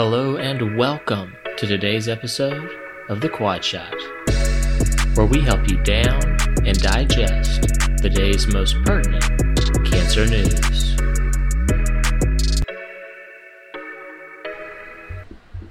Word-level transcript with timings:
Hello 0.00 0.36
and 0.36 0.78
welcome 0.78 1.34
to 1.56 1.66
today's 1.66 2.06
episode 2.06 2.70
of 3.08 3.20
The 3.20 3.28
Quad 3.28 3.64
Shot, 3.64 3.92
where 5.16 5.26
we 5.26 5.40
help 5.40 5.68
you 5.68 5.76
down 5.82 6.22
and 6.64 6.78
digest 6.80 7.62
the 8.00 8.08
day's 8.08 8.46
most 8.46 8.76
pertinent 8.84 9.24
cancer 9.84 10.24
news. 10.24 10.94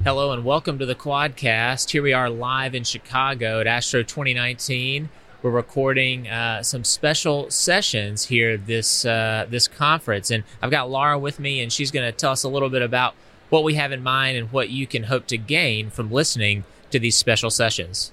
Hello 0.03 0.33
and 0.33 0.43
welcome 0.43 0.77
to 0.77 0.85
the 0.85 0.93
Quadcast. 0.93 1.91
Here 1.91 2.03
we 2.03 2.11
are 2.11 2.29
live 2.29 2.75
in 2.75 2.83
Chicago 2.83 3.61
at 3.61 3.67
Astro 3.67 4.03
2019. 4.03 5.07
We're 5.41 5.51
recording 5.51 6.27
uh, 6.27 6.63
some 6.63 6.83
special 6.83 7.49
sessions 7.49 8.25
here 8.25 8.57
this 8.57 9.05
uh, 9.05 9.45
this 9.49 9.69
conference, 9.69 10.31
and 10.31 10.43
I've 10.61 10.71
got 10.71 10.89
Laura 10.89 11.17
with 11.17 11.39
me, 11.39 11.61
and 11.61 11.71
she's 11.71 11.91
going 11.91 12.05
to 12.05 12.11
tell 12.11 12.33
us 12.33 12.43
a 12.43 12.49
little 12.49 12.69
bit 12.69 12.81
about 12.81 13.15
what 13.49 13.63
we 13.63 13.75
have 13.75 13.91
in 13.91 14.03
mind 14.03 14.37
and 14.37 14.51
what 14.51 14.69
you 14.69 14.85
can 14.87 15.03
hope 15.03 15.27
to 15.27 15.37
gain 15.37 15.89
from 15.89 16.11
listening 16.11 16.63
to 16.91 16.99
these 16.99 17.15
special 17.15 17.49
sessions. 17.49 18.11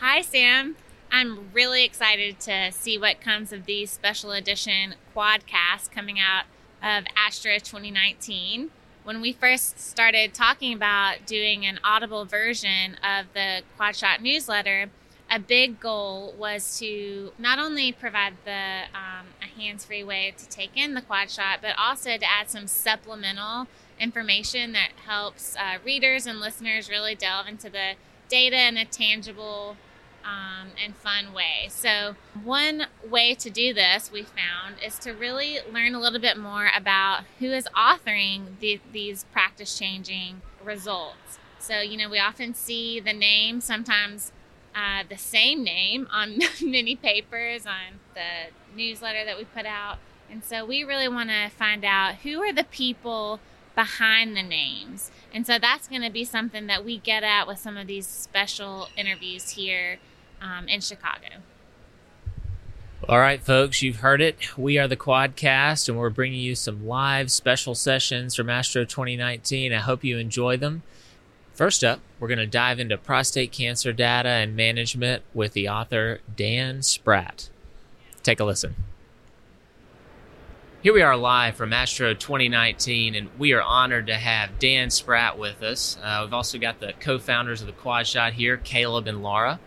Hi, 0.00 0.20
Sam. 0.20 0.76
I'm 1.10 1.50
really 1.52 1.84
excited 1.84 2.40
to 2.40 2.72
see 2.72 2.98
what 2.98 3.20
comes 3.20 3.52
of 3.52 3.66
these 3.66 3.90
special 3.90 4.32
edition 4.32 4.96
quadcasts 5.14 5.90
coming 5.90 6.18
out 6.18 6.44
of 6.82 7.04
Astro 7.16 7.54
2019. 7.54 8.70
When 9.04 9.20
we 9.20 9.32
first 9.32 9.78
started 9.78 10.34
talking 10.34 10.72
about 10.72 11.26
doing 11.26 11.66
an 11.66 11.78
audible 11.84 12.24
version 12.24 12.96
of 12.96 13.26
the 13.32 13.62
Quadshot 13.78 14.20
newsletter, 14.20 14.90
a 15.30 15.38
big 15.38 15.80
goal 15.80 16.34
was 16.38 16.78
to 16.78 17.32
not 17.38 17.58
only 17.58 17.92
provide 17.92 18.34
the 18.44 18.82
um, 18.94 19.26
a 19.42 19.60
hands-free 19.60 20.04
way 20.04 20.34
to 20.36 20.48
take 20.48 20.76
in 20.76 20.94
the 20.94 21.02
quad 21.02 21.30
shot, 21.30 21.60
but 21.62 21.74
also 21.78 22.16
to 22.16 22.24
add 22.30 22.50
some 22.50 22.66
supplemental 22.66 23.66
information 23.98 24.72
that 24.72 24.90
helps 25.06 25.56
uh, 25.56 25.78
readers 25.84 26.26
and 26.26 26.40
listeners 26.40 26.88
really 26.88 27.14
delve 27.14 27.46
into 27.46 27.70
the 27.70 27.94
data 28.28 28.68
in 28.68 28.76
a 28.76 28.84
tangible 28.84 29.76
um, 30.24 30.68
and 30.82 30.96
fun 30.96 31.32
way. 31.32 31.68
So, 31.68 32.16
one 32.42 32.86
way 33.08 33.34
to 33.34 33.50
do 33.50 33.74
this 33.74 34.10
we 34.10 34.22
found 34.22 34.76
is 34.84 34.98
to 35.00 35.12
really 35.12 35.58
learn 35.70 35.94
a 35.94 36.00
little 36.00 36.18
bit 36.18 36.38
more 36.38 36.70
about 36.74 37.24
who 37.38 37.52
is 37.52 37.68
authoring 37.76 38.58
the, 38.60 38.80
these 38.92 39.24
practice 39.32 39.78
changing 39.78 40.40
results. 40.64 41.38
So, 41.58 41.80
you 41.80 41.96
know, 41.96 42.08
we 42.08 42.18
often 42.18 42.54
see 42.54 43.00
the 43.00 43.12
name, 43.12 43.60
sometimes 43.60 44.32
uh, 44.74 45.04
the 45.08 45.16
same 45.16 45.62
name 45.62 46.08
on 46.10 46.38
many 46.62 46.96
papers, 46.96 47.66
on 47.66 48.00
the 48.14 48.50
newsletter 48.74 49.24
that 49.24 49.36
we 49.36 49.44
put 49.44 49.66
out. 49.66 49.98
And 50.30 50.42
so, 50.42 50.64
we 50.64 50.84
really 50.84 51.08
want 51.08 51.28
to 51.28 51.50
find 51.50 51.84
out 51.84 52.16
who 52.16 52.40
are 52.42 52.52
the 52.52 52.64
people 52.64 53.40
behind 53.74 54.36
the 54.36 54.42
names. 54.42 55.10
And 55.32 55.46
so 55.46 55.58
that's 55.58 55.88
going 55.88 56.02
to 56.02 56.10
be 56.10 56.24
something 56.24 56.66
that 56.68 56.84
we 56.84 56.98
get 56.98 57.22
at 57.22 57.46
with 57.46 57.58
some 57.58 57.76
of 57.76 57.86
these 57.86 58.06
special 58.06 58.88
interviews 58.96 59.50
here 59.50 59.98
um, 60.40 60.68
in 60.68 60.80
Chicago. 60.80 61.42
All 63.06 63.18
right, 63.18 63.42
folks, 63.42 63.82
you've 63.82 63.96
heard 63.96 64.22
it. 64.22 64.56
We 64.56 64.78
are 64.78 64.88
the 64.88 64.96
Quadcast, 64.96 65.88
and 65.88 65.98
we're 65.98 66.08
bringing 66.08 66.40
you 66.40 66.54
some 66.54 66.86
live 66.86 67.30
special 67.30 67.74
sessions 67.74 68.34
from 68.34 68.48
Astro 68.48 68.84
2019. 68.84 69.74
I 69.74 69.80
hope 69.80 70.04
you 70.04 70.16
enjoy 70.16 70.56
them. 70.56 70.82
First 71.52 71.84
up, 71.84 72.00
we're 72.18 72.28
going 72.28 72.38
to 72.38 72.46
dive 72.46 72.80
into 72.80 72.96
prostate 72.96 73.52
cancer 73.52 73.92
data 73.92 74.30
and 74.30 74.56
management 74.56 75.22
with 75.34 75.52
the 75.52 75.68
author 75.68 76.20
Dan 76.34 76.82
Spratt. 76.82 77.50
Take 78.22 78.40
a 78.40 78.44
listen. 78.44 78.74
Here 80.84 80.92
we 80.92 81.00
are 81.00 81.16
live 81.16 81.56
from 81.56 81.72
Astro 81.72 82.12
2019, 82.12 83.14
and 83.14 83.30
we 83.38 83.54
are 83.54 83.62
honored 83.62 84.08
to 84.08 84.16
have 84.16 84.58
Dan 84.58 84.90
Spratt 84.90 85.38
with 85.38 85.62
us. 85.62 85.96
Uh, 86.02 86.20
we've 86.22 86.34
also 86.34 86.58
got 86.58 86.78
the 86.78 86.92
co 87.00 87.18
founders 87.18 87.62
of 87.62 87.68
the 87.68 87.72
Quad 87.72 88.06
Shot 88.06 88.34
here, 88.34 88.58
Caleb 88.58 89.06
and 89.06 89.22
Laura. 89.22 89.58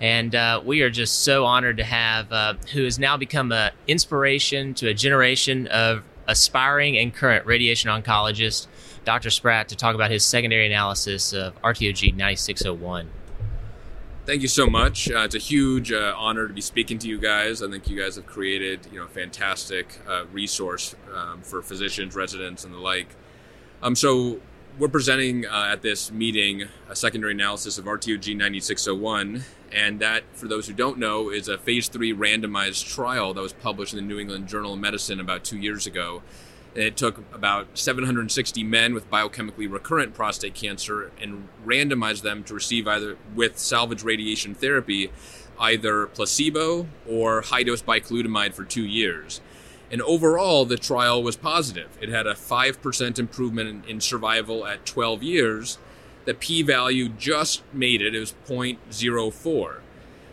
And 0.00 0.32
uh, 0.32 0.62
we 0.64 0.82
are 0.82 0.88
just 0.88 1.24
so 1.24 1.44
honored 1.44 1.78
to 1.78 1.82
have 1.82 2.30
uh, 2.30 2.54
who 2.72 2.84
has 2.84 3.00
now 3.00 3.16
become 3.16 3.50
an 3.50 3.72
inspiration 3.88 4.72
to 4.74 4.86
a 4.86 4.94
generation 4.94 5.66
of 5.66 6.04
aspiring 6.28 6.96
and 6.96 7.12
current 7.12 7.46
radiation 7.46 7.90
oncologists, 7.90 8.68
Dr. 9.04 9.30
Spratt, 9.30 9.70
to 9.70 9.76
talk 9.76 9.96
about 9.96 10.12
his 10.12 10.24
secondary 10.24 10.66
analysis 10.66 11.32
of 11.32 11.60
RTOG 11.62 12.14
9601 12.14 13.10
thank 14.30 14.42
you 14.42 14.48
so 14.48 14.68
much. 14.68 15.10
Uh, 15.10 15.24
it's 15.24 15.34
a 15.34 15.38
huge 15.38 15.90
uh, 15.90 16.14
honor 16.16 16.46
to 16.46 16.54
be 16.54 16.60
speaking 16.60 17.00
to 17.00 17.08
you 17.08 17.18
guys. 17.18 17.64
I 17.64 17.68
think 17.68 17.90
you 17.90 18.00
guys 18.00 18.14
have 18.14 18.26
created, 18.26 18.86
you 18.92 19.00
know, 19.00 19.06
a 19.06 19.08
fantastic 19.08 19.98
uh, 20.06 20.24
resource 20.32 20.94
um, 21.12 21.42
for 21.42 21.62
physicians, 21.62 22.14
residents, 22.14 22.62
and 22.62 22.72
the 22.72 22.78
like. 22.78 23.08
Um, 23.82 23.96
so 23.96 24.38
we're 24.78 24.86
presenting 24.86 25.46
uh, 25.46 25.70
at 25.72 25.82
this 25.82 26.12
meeting 26.12 26.68
a 26.88 26.94
secondary 26.94 27.32
analysis 27.32 27.76
of 27.76 27.86
RTOG 27.86 28.36
9601, 28.36 29.42
and 29.72 29.98
that, 29.98 30.22
for 30.32 30.46
those 30.46 30.68
who 30.68 30.74
don't 30.74 30.98
know, 30.98 31.30
is 31.30 31.48
a 31.48 31.58
phase 31.58 31.88
three 31.88 32.14
randomized 32.14 32.86
trial 32.86 33.34
that 33.34 33.42
was 33.42 33.52
published 33.52 33.94
in 33.94 33.96
the 33.96 34.06
New 34.06 34.20
England 34.20 34.46
Journal 34.46 34.74
of 34.74 34.78
Medicine 34.78 35.18
about 35.18 35.42
two 35.42 35.58
years 35.58 35.88
ago 35.88 36.22
it 36.74 36.96
took 36.96 37.18
about 37.34 37.66
760 37.78 38.62
men 38.62 38.94
with 38.94 39.10
biochemically 39.10 39.70
recurrent 39.70 40.14
prostate 40.14 40.54
cancer 40.54 41.10
and 41.20 41.48
randomized 41.66 42.22
them 42.22 42.44
to 42.44 42.54
receive 42.54 42.86
either 42.86 43.16
with 43.34 43.58
salvage 43.58 44.02
radiation 44.02 44.54
therapy, 44.54 45.10
either 45.58 46.06
placebo 46.06 46.86
or 47.08 47.42
high 47.42 47.62
dose 47.62 47.82
bicalutamide 47.82 48.54
for 48.54 48.64
two 48.64 48.84
years. 48.84 49.40
And 49.90 50.00
overall, 50.02 50.64
the 50.64 50.76
trial 50.76 51.22
was 51.22 51.36
positive. 51.36 51.88
It 52.00 52.08
had 52.08 52.26
a 52.26 52.34
5% 52.34 53.18
improvement 53.18 53.84
in, 53.86 54.00
survival 54.00 54.64
at 54.64 54.86
12 54.86 55.22
years. 55.24 55.78
The 56.26 56.34
p 56.34 56.62
value 56.62 57.08
just 57.08 57.62
made 57.72 58.00
it, 58.00 58.14
it 58.14 58.20
was 58.20 58.34
0.04 58.46 59.80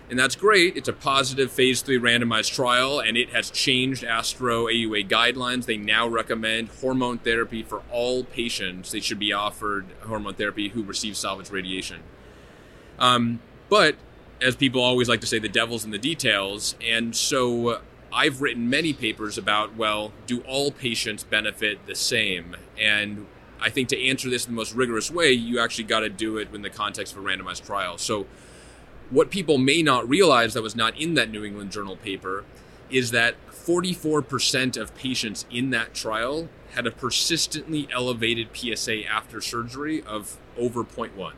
and 0.09 0.18
that's 0.18 0.35
great. 0.35 0.78
It's 0.78 0.88
a 0.88 0.94
positive 0.94 1.51
phase 1.51 1.81
three 1.81 2.00
randomized 2.00 2.53
trial, 2.53 3.00
and 3.00 3.18
it 3.18 3.29
has 3.31 3.51
changed 3.51 4.03
Astro 4.03 4.68
AUA 4.68 5.09
guidelines. 5.09 5.66
They 5.66 5.78
now 5.78 6.07
recommend 6.07 6.69
hormone 6.81 7.18
therapy 7.18 7.62
for 7.62 7.81
all 7.91 8.23
patients. 8.23 8.91
They 8.91 9.01
should 9.01 9.19
be 9.19 9.34
offered 9.34 9.88
hormone 10.01 10.35
therapy 10.35 10.69
who 10.69 10.84
receive 10.84 11.18
salvage 11.18 11.50
radiation. 11.50 12.03
Um, 13.00 13.41
but 13.69 13.95
as 14.41 14.56
people 14.56 14.81
always 14.81 15.09
like 15.09 15.22
to 15.22 15.28
say, 15.28 15.40
the 15.40 15.50
devil's 15.50 15.84
in 15.84 15.91
the 15.91 15.97
details, 15.97 16.75
and 16.81 17.16
so 17.16 17.81
I've 18.13 18.41
written 18.41 18.69
many 18.69 18.94
papers 18.94 19.38
about 19.38 19.75
well, 19.75 20.13
do 20.25 20.41
all 20.41 20.72
patients 20.72 21.24
benefit 21.24 21.85
the 21.85 21.95
same? 21.95 22.56
And 22.79 23.28
I 23.59 23.69
think 23.69 23.89
to 23.89 24.07
answer 24.07 24.29
this 24.29 24.45
in 24.45 24.53
the 24.53 24.56
most 24.56 24.74
rigorous 24.74 25.12
way, 25.12 25.31
you 25.31 25.59
actually 25.59 25.85
got 25.85 26.01
to 26.01 26.09
do 26.09 26.38
it 26.38 26.53
in 26.53 26.62
the 26.62 26.69
context 26.69 27.13
of 27.13 27.24
a 27.24 27.28
randomized 27.28 27.66
trial. 27.66 27.97
So 27.97 28.25
what 29.09 29.29
people 29.29 29.57
may 29.57 29.81
not 29.81 30.07
realize 30.07 30.53
that 30.53 30.63
was 30.63 30.75
not 30.75 31.00
in 31.00 31.13
that 31.16 31.29
New 31.29 31.44
England 31.44 31.72
Journal 31.72 31.95
paper 31.95 32.44
is 32.90 33.12
that 33.12 33.35
44% 33.50 34.78
of 34.78 34.95
patients 34.95 35.45
in 35.51 35.72
that 35.72 35.94
trial 35.94 36.50
had 36.72 36.88
a 36.88 36.91
persistently 36.91 37.88
elevated 37.91 38.50
PSA 38.53 39.06
after 39.06 39.41
surgery 39.41 40.01
of 40.03 40.38
over 40.57 40.84
0.1. 40.84 41.34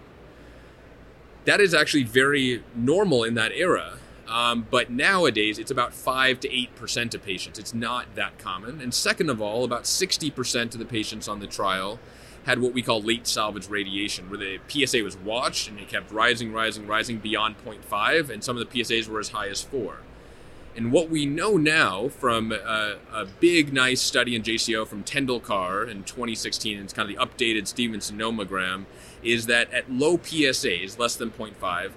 That 1.45 1.59
is 1.59 1.73
actually 1.73 2.03
very 2.03 2.63
normal 2.75 3.23
in 3.23 3.33
that 3.35 3.51
era. 3.53 3.97
Um, 4.27 4.67
but 4.69 4.91
nowadays, 4.91 5.57
it's 5.57 5.71
about 5.71 5.91
5 5.93 6.39
to 6.41 6.49
8% 6.49 7.15
of 7.15 7.23
patients. 7.23 7.57
It's 7.57 7.73
not 7.73 8.13
that 8.13 8.37
common. 8.37 8.79
And 8.79 8.93
second 8.93 9.31
of 9.31 9.41
all, 9.41 9.63
about 9.63 9.83
60% 9.83 10.73
of 10.73 10.79
the 10.79 10.85
patients 10.85 11.27
on 11.27 11.39
the 11.39 11.47
trial 11.47 11.99
had 12.45 12.59
what 12.59 12.73
we 12.73 12.81
call 12.81 13.01
late 13.01 13.27
salvage 13.27 13.67
radiation, 13.69 14.29
where 14.29 14.39
the 14.39 14.59
PSA 14.67 15.03
was 15.03 15.17
watched 15.17 15.69
and 15.69 15.79
it 15.79 15.87
kept 15.89 16.11
rising, 16.11 16.53
rising, 16.53 16.87
rising 16.87 17.17
beyond 17.17 17.55
0.5, 17.65 18.29
and 18.29 18.43
some 18.43 18.57
of 18.57 18.69
the 18.69 18.79
PSAs 18.79 19.07
were 19.07 19.19
as 19.19 19.29
high 19.29 19.47
as 19.47 19.61
4. 19.61 19.97
And 20.75 20.91
what 20.91 21.09
we 21.09 21.25
know 21.25 21.57
now 21.57 22.07
from 22.07 22.51
a, 22.51 22.97
a 23.11 23.25
big, 23.25 23.73
nice 23.73 24.01
study 24.01 24.35
in 24.35 24.43
JCO 24.43 24.87
from 24.87 25.03
Tendulkar 25.03 25.89
in 25.89 26.03
2016, 26.03 26.77
and 26.77 26.85
it's 26.85 26.93
kind 26.93 27.09
of 27.09 27.15
the 27.15 27.21
updated 27.21 27.67
Stephenson 27.67 28.17
nomogram, 28.17 28.85
is 29.21 29.47
that 29.47 29.71
at 29.73 29.91
low 29.91 30.17
PSAs, 30.17 30.97
less 30.97 31.15
than 31.15 31.31
0.5, 31.31 31.91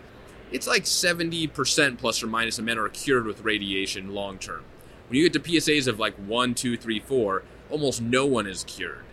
it's 0.50 0.66
like 0.66 0.84
70% 0.84 1.98
plus 1.98 2.22
or 2.22 2.26
minus 2.26 2.58
of 2.58 2.64
men 2.64 2.78
are 2.78 2.88
cured 2.88 3.26
with 3.26 3.42
radiation 3.42 4.12
long 4.12 4.38
term. 4.38 4.64
When 5.08 5.18
you 5.18 5.28
get 5.28 5.32
to 5.34 5.50
PSAs 5.50 5.86
of 5.86 5.98
like 5.98 6.14
1, 6.16 6.54
2, 6.54 6.76
3, 6.76 7.00
4, 7.00 7.42
almost 7.70 8.02
no 8.02 8.26
one 8.26 8.46
is 8.46 8.64
cured. 8.64 9.04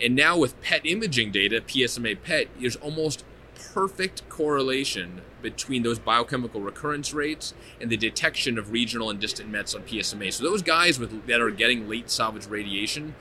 And 0.00 0.14
now 0.14 0.38
with 0.38 0.60
PET 0.62 0.86
imaging 0.86 1.32
data, 1.32 1.60
PSMA 1.60 2.22
PET, 2.22 2.48
there's 2.60 2.76
almost 2.76 3.24
perfect 3.72 4.28
correlation 4.28 5.22
between 5.42 5.82
those 5.82 5.98
biochemical 5.98 6.60
recurrence 6.60 7.12
rates 7.12 7.54
and 7.80 7.90
the 7.90 7.96
detection 7.96 8.58
of 8.58 8.72
regional 8.72 9.10
and 9.10 9.20
distant 9.20 9.50
mets 9.50 9.74
on 9.74 9.82
PSMA. 9.82 10.32
So 10.32 10.44
those 10.44 10.62
guys 10.62 10.98
with 10.98 11.26
that 11.26 11.40
are 11.40 11.50
getting 11.50 11.88
late 11.88 12.10
salvage 12.10 12.46
radiation, 12.46 13.14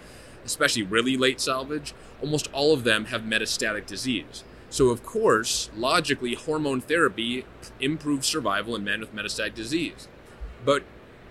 especially 0.46 0.84
really 0.84 1.18
late 1.18 1.42
salvage, 1.42 1.94
almost 2.22 2.50
all 2.54 2.74
of 2.74 2.84
them 2.84 3.06
have 3.06 3.22
metastatic 3.22 3.86
disease. 3.86 4.44
So 4.70 4.90
of 4.90 5.04
course, 5.04 5.70
logically, 5.76 6.36
hormone 6.36 6.82
therapy 6.82 7.46
improves 7.80 8.28
survival 8.28 8.76
in 8.76 8.84
men 8.84 9.00
with 9.00 9.16
metastatic 9.16 9.56
disease. 9.56 10.08
But 10.66 10.84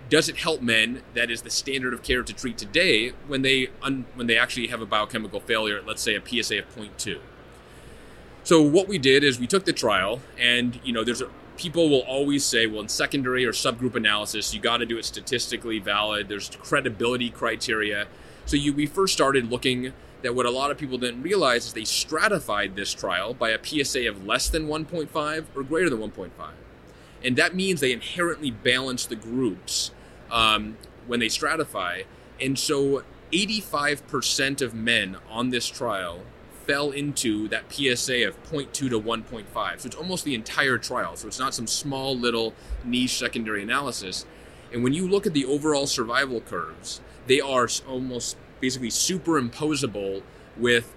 does 0.09 0.29
it 0.29 0.37
help 0.37 0.63
men? 0.63 1.03
That 1.15 1.31
is 1.31 1.43
the 1.43 1.51
standard 1.51 1.93
of 1.93 2.03
care 2.03 2.23
to 2.23 2.33
treat 2.33 2.59
today 2.59 3.13
when 3.27 3.43
they 3.43 3.69
un, 3.83 4.07
when 4.15 4.27
they 4.27 4.39
actually 4.39 4.69
have 4.69 4.81
a 4.81 4.87
biochemical 4.87 5.41
failure 5.41 5.83
let's 5.87 6.03
say 6.03 6.15
a 6.15 6.21
PSA 6.21 6.59
of 6.59 6.75
0.2 6.75 7.19
so 8.47 8.63
what 8.63 8.87
we 8.87 8.97
did 8.97 9.25
is 9.25 9.41
we 9.41 9.49
took 9.49 9.65
the 9.65 9.73
trial 9.73 10.21
and 10.39 10.79
you 10.85 10.93
know 10.93 11.03
there's 11.03 11.21
a, 11.21 11.29
people 11.57 11.89
will 11.89 12.03
always 12.03 12.45
say 12.45 12.65
well 12.69 12.81
in 12.81 12.89
secondary 12.89 13.45
or 13.45 13.51
subgroup 13.51 13.97
analysis 13.97 14.55
you 14.55 14.61
got 14.61 14.77
to 14.77 14.87
do 14.87 14.97
it 14.99 15.05
statistically 15.05 15.81
valid. 15.81 16.29
There's 16.29 16.49
credibility 16.51 17.29
criteria. 17.29 18.07
So 18.45 18.57
you, 18.57 18.73
we 18.73 18.87
first 18.87 19.13
started 19.13 19.51
looking 19.51 19.93
that 20.23 20.37
what 20.37 20.47
a 20.47 20.51
lot 20.51 20.71
of 20.71 20.79
people 20.79 20.97
didn't 20.97 21.23
realize 21.23 21.67
is 21.67 21.73
they 21.73 21.85
stratified 21.85 22.77
this 22.77 22.95
trial 22.95 23.35
by 23.35 23.51
a 23.51 23.59
PSA 23.61 24.09
of 24.09 24.25
less 24.25 24.49
than 24.49 24.69
1.5 24.69 25.45
or 25.57 25.63
greater 25.65 25.91
than 25.91 25.99
1.5 25.99 26.31
and 27.25 27.35
that 27.35 27.53
means 27.55 27.81
they 27.81 27.93
inherently 27.93 28.53
balance 28.53 29.07
the 29.07 29.17
groups 29.17 29.91
um, 30.31 30.77
when 31.07 31.21
they 31.21 31.27
stratify. 31.27 32.05
And 32.41 32.59
so 32.59 33.03
85% 33.33 34.61
of 34.63 34.75
men 34.75 35.17
on 35.29 35.51
this 35.51 35.69
trial 35.69 36.21
fell 36.67 36.91
into 36.91 37.49
that 37.49 37.73
PSA 37.73 38.27
of 38.27 38.43
0.2 38.51 38.73
to 38.73 38.89
1.5. 39.01 39.81
So 39.81 39.87
it's 39.87 39.97
almost 39.97 40.25
the 40.25 40.35
entire 40.35 40.79
trial. 40.79 41.17
So 41.17 41.29
it's 41.29 41.39
not 41.39 41.55
some 41.55 41.67
small 41.67 42.17
little 42.17 42.55
niche 42.85 43.19
secondary 43.19 43.63
analysis. 43.63 44.27
And 44.73 44.83
when 44.83 44.93
you 44.93 45.09
look 45.09 45.27
at 45.27 45.33
the 45.33 45.45
overall 45.45 45.87
survival 45.87 46.41
curves, 46.41 47.01
they 47.29 47.41
are 47.41 47.69
almost 47.87 48.37
basically 48.61 48.89
superimposable 48.89 50.23
with 50.57 50.93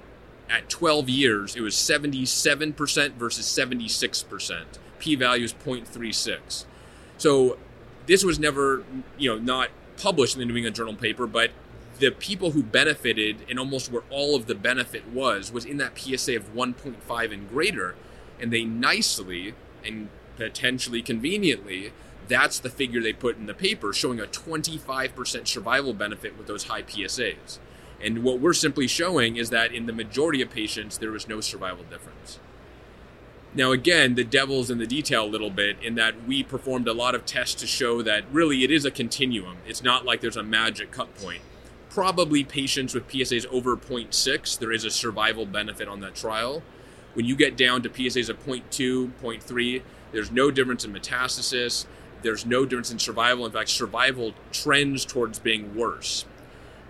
at 0.50 0.68
12 0.70 1.10
years, 1.10 1.56
it 1.56 1.62
was 1.62 1.76
77% 1.76 3.14
versus 3.14 3.46
76%. 3.46 4.64
P 4.98 5.16
value 5.16 5.46
is 5.46 5.54
0.36. 5.54 6.66
So 7.18 7.58
this 8.10 8.24
was 8.26 8.40
never, 8.40 8.84
you 9.20 9.30
know, 9.30 9.38
not 9.38 9.70
published 9.98 10.36
in 10.36 10.40
the 10.40 10.46
New 10.46 10.56
England 10.56 10.76
Journal 10.76 10.96
paper, 10.96 11.28
but 11.28 11.52
the 12.00 12.10
people 12.10 12.52
who 12.52 12.64
benefited 12.64 13.46
and 13.48 13.60
almost 13.60 13.92
where 13.92 14.02
all 14.10 14.36
of 14.36 14.48
the 14.48 14.56
benefit 14.56 15.08
was 15.10 15.52
was 15.52 15.64
in 15.64 15.78
that 15.78 15.96
PSA 15.96 16.36
of 16.36 16.56
1.5 16.56 17.32
and 17.32 17.48
greater, 17.48 17.96
and 18.42 18.52
they 18.52 18.64
nicely 18.64 19.54
and 19.86 20.10
potentially 20.38 21.04
conveniently 21.04 21.92
that's 22.28 22.58
the 22.58 22.70
figure 22.70 23.02
they 23.02 23.14
put 23.14 23.38
in 23.38 23.46
the 23.46 23.54
paper 23.54 23.94
showing 23.94 24.20
a 24.20 24.26
25% 24.26 25.48
survival 25.48 25.94
benefit 25.94 26.36
with 26.38 26.48
those 26.48 26.64
high 26.66 26.82
PSAs. 26.82 27.60
And 28.02 28.24
what 28.24 28.40
we're 28.40 28.54
simply 28.54 28.88
showing 28.88 29.36
is 29.36 29.52
that 29.52 29.72
in 29.74 29.86
the 29.86 29.94
majority 29.94 30.42
of 30.42 30.50
patients, 30.50 30.98
there 30.98 31.12
was 31.12 31.28
no 31.28 31.42
survival 31.42 31.84
difference. 31.84 32.40
Now, 33.56 33.72
again, 33.72 34.14
the 34.14 34.24
devil's 34.24 34.70
in 34.70 34.78
the 34.78 34.86
detail 34.86 35.26
a 35.26 35.28
little 35.28 35.50
bit 35.50 35.78
in 35.82 35.96
that 35.96 36.28
we 36.28 36.44
performed 36.44 36.88
a 36.88 36.94
lot 36.94 37.16
of 37.16 37.26
tests 37.26 37.56
to 37.62 37.68
show 37.68 38.02
that 38.04 38.24
really 38.32 38.64
it 38.64 38.70
is 38.70 38.86
a 38.86 38.92
continuum. 38.92 39.58
It's 39.66 39.84
not 39.84 40.06
like 40.06 40.22
there's 40.22 40.38
a 40.38 40.44
magic 40.44 40.92
cut 40.92 41.16
point. 41.16 41.42
Probably 41.90 42.44
patients 42.44 42.94
with 42.94 43.08
PSAs 43.08 43.48
over 43.48 43.76
0.6, 43.76 44.60
there 44.60 44.72
is 44.72 44.86
a 44.86 44.92
survival 44.92 45.48
benefit 45.48 45.88
on 45.88 46.00
that 46.02 46.14
trial. 46.14 46.62
When 47.14 47.26
you 47.26 47.36
get 47.36 47.58
down 47.58 47.82
to 47.82 47.90
PSAs 47.90 48.30
of 48.30 48.46
0.2, 48.46 49.14
0.3, 49.20 49.82
there's 50.12 50.32
no 50.32 50.52
difference 50.52 50.86
in 50.86 50.94
metastasis. 50.94 51.86
There's 52.22 52.46
no 52.46 52.66
difference 52.66 52.92
in 52.92 53.00
survival. 53.00 53.46
In 53.46 53.52
fact, 53.52 53.70
survival 53.70 54.34
trends 54.52 55.06
towards 55.06 55.40
being 55.40 55.76
worse. 55.76 56.26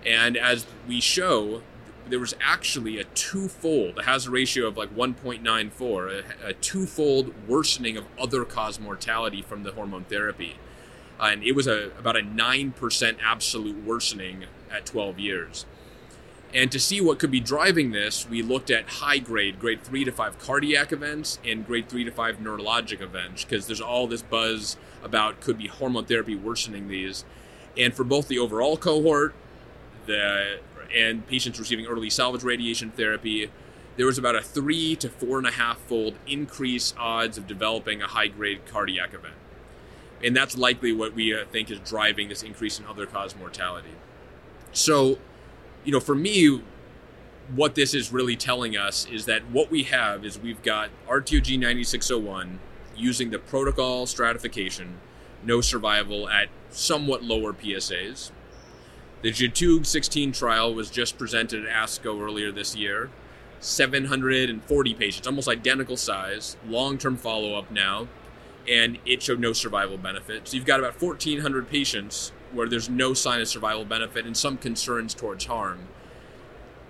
And 0.04 0.36
as 0.36 0.66
we 0.86 1.00
show, 1.00 1.62
there 2.10 2.20
was 2.20 2.34
actually 2.40 2.98
a 2.98 3.04
twofold, 3.04 3.98
it 3.98 4.04
has 4.04 4.26
a 4.26 4.30
ratio 4.30 4.66
of 4.66 4.76
like 4.76 4.94
1.94, 4.94 6.24
a, 6.42 6.48
a 6.48 6.52
twofold 6.54 7.32
worsening 7.48 7.96
of 7.96 8.04
other 8.18 8.44
cause 8.44 8.78
mortality 8.78 9.42
from 9.42 9.62
the 9.62 9.72
hormone 9.72 10.04
therapy. 10.04 10.56
Uh, 11.18 11.30
and 11.32 11.42
it 11.42 11.52
was 11.52 11.66
a, 11.66 11.90
about 11.98 12.16
a 12.16 12.22
9% 12.22 13.16
absolute 13.22 13.84
worsening 13.84 14.44
at 14.70 14.86
12 14.86 15.18
years. 15.18 15.66
And 16.52 16.72
to 16.72 16.80
see 16.80 17.00
what 17.00 17.18
could 17.18 17.30
be 17.30 17.38
driving 17.38 17.92
this, 17.92 18.28
we 18.28 18.42
looked 18.42 18.70
at 18.70 18.88
high 18.88 19.18
grade, 19.18 19.60
grade 19.60 19.82
3 19.82 20.04
to 20.04 20.12
5 20.12 20.38
cardiac 20.38 20.92
events 20.92 21.38
and 21.44 21.64
grade 21.64 21.88
3 21.88 22.04
to 22.04 22.10
5 22.10 22.38
neurologic 22.38 23.00
events, 23.00 23.44
because 23.44 23.66
there's 23.66 23.80
all 23.80 24.08
this 24.08 24.22
buzz 24.22 24.76
about 25.02 25.40
could 25.40 25.58
be 25.58 25.68
hormone 25.68 26.06
therapy 26.06 26.34
worsening 26.34 26.88
these. 26.88 27.24
And 27.76 27.94
for 27.94 28.02
both 28.02 28.26
the 28.26 28.38
overall 28.38 28.76
cohort, 28.76 29.34
the 30.06 30.58
and 30.94 31.26
patients 31.26 31.58
receiving 31.58 31.86
early 31.86 32.10
salvage 32.10 32.42
radiation 32.42 32.90
therapy, 32.90 33.50
there 33.96 34.06
was 34.06 34.18
about 34.18 34.36
a 34.36 34.42
three 34.42 34.96
to 34.96 35.08
four 35.08 35.38
and 35.38 35.46
a 35.46 35.52
half 35.52 35.78
fold 35.78 36.14
increase 36.26 36.94
odds 36.98 37.36
of 37.36 37.46
developing 37.46 38.02
a 38.02 38.06
high 38.06 38.28
grade 38.28 38.66
cardiac 38.66 39.14
event. 39.14 39.34
And 40.22 40.36
that's 40.36 40.56
likely 40.56 40.92
what 40.92 41.14
we 41.14 41.34
uh, 41.34 41.44
think 41.46 41.70
is 41.70 41.78
driving 41.80 42.28
this 42.28 42.42
increase 42.42 42.78
in 42.78 42.86
other 42.86 43.06
cause 43.06 43.34
mortality. 43.36 43.94
So, 44.72 45.18
you 45.84 45.92
know, 45.92 46.00
for 46.00 46.14
me, 46.14 46.62
what 47.54 47.74
this 47.74 47.94
is 47.94 48.12
really 48.12 48.36
telling 48.36 48.76
us 48.76 49.06
is 49.06 49.24
that 49.26 49.50
what 49.50 49.70
we 49.70 49.84
have 49.84 50.24
is 50.24 50.38
we've 50.38 50.62
got 50.62 50.90
RTOG 51.08 51.58
9601 51.58 52.60
using 52.96 53.30
the 53.30 53.38
protocol 53.38 54.06
stratification, 54.06 54.98
no 55.42 55.60
survival 55.60 56.28
at 56.28 56.48
somewhat 56.70 57.22
lower 57.22 57.52
PSAs. 57.52 58.30
The 59.22 59.30
GETUG 59.30 59.84
16 59.84 60.32
trial 60.32 60.74
was 60.74 60.88
just 60.88 61.18
presented 61.18 61.66
at 61.66 61.72
ASCO 61.72 62.22
earlier 62.22 62.50
this 62.50 62.74
year. 62.74 63.10
740 63.60 64.94
patients, 64.94 65.26
almost 65.26 65.46
identical 65.46 65.98
size, 65.98 66.56
long 66.66 66.96
term 66.96 67.18
follow 67.18 67.54
up 67.54 67.70
now, 67.70 68.08
and 68.66 68.98
it 69.04 69.22
showed 69.22 69.38
no 69.38 69.52
survival 69.52 69.98
benefit. 69.98 70.48
So 70.48 70.56
you've 70.56 70.64
got 70.64 70.80
about 70.80 71.00
1,400 71.00 71.68
patients 71.68 72.32
where 72.52 72.66
there's 72.66 72.88
no 72.88 73.12
sign 73.12 73.42
of 73.42 73.48
survival 73.48 73.84
benefit 73.84 74.24
and 74.24 74.34
some 74.34 74.56
concerns 74.56 75.12
towards 75.12 75.44
harm. 75.44 75.88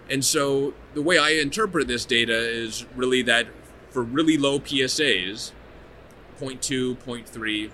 And 0.09 0.25
so 0.25 0.75
the 0.95 1.03
way 1.03 1.19
I 1.19 1.31
interpret 1.31 1.89
this 1.89 2.05
data 2.05 2.37
is 2.37 2.87
really 2.95 3.23
that 3.23 3.49
for 3.91 4.03
really 4.03 4.39
low 4.39 4.61
PSAs, 4.61 5.51
0.2, 6.41 6.97
0.3, 6.97 7.71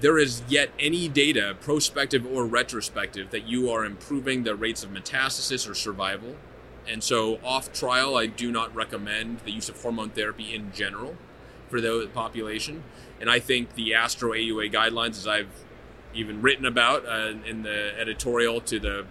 there 0.00 0.18
is 0.18 0.42
yet 0.48 0.70
any 0.78 1.08
data, 1.08 1.56
prospective 1.60 2.26
or 2.26 2.44
retrospective, 2.46 3.30
that 3.30 3.46
you 3.46 3.70
are 3.70 3.84
improving 3.84 4.44
the 4.44 4.54
rates 4.54 4.84
of 4.84 4.90
metastasis 4.90 5.68
or 5.68 5.74
survival. 5.74 6.36
And 6.88 7.02
so, 7.02 7.38
off 7.42 7.72
trial, 7.72 8.16
I 8.16 8.26
do 8.26 8.52
not 8.52 8.74
recommend 8.74 9.40
the 9.40 9.50
use 9.50 9.68
of 9.68 9.80
hormone 9.80 10.10
therapy 10.10 10.54
in 10.54 10.72
general 10.72 11.16
for 11.68 11.80
the 11.80 12.08
population. 12.12 12.84
And 13.20 13.30
I 13.30 13.40
think 13.40 13.74
the 13.74 13.94
Astro 13.94 14.32
AUA 14.32 14.72
guidelines, 14.72 15.10
as 15.10 15.26
I've 15.26 15.64
even 16.14 16.42
written 16.42 16.64
about 16.64 17.06
uh, 17.06 17.34
in 17.44 17.62
the 17.62 17.98
editorial 17.98 18.60
to 18.62 18.78
the 18.78 19.06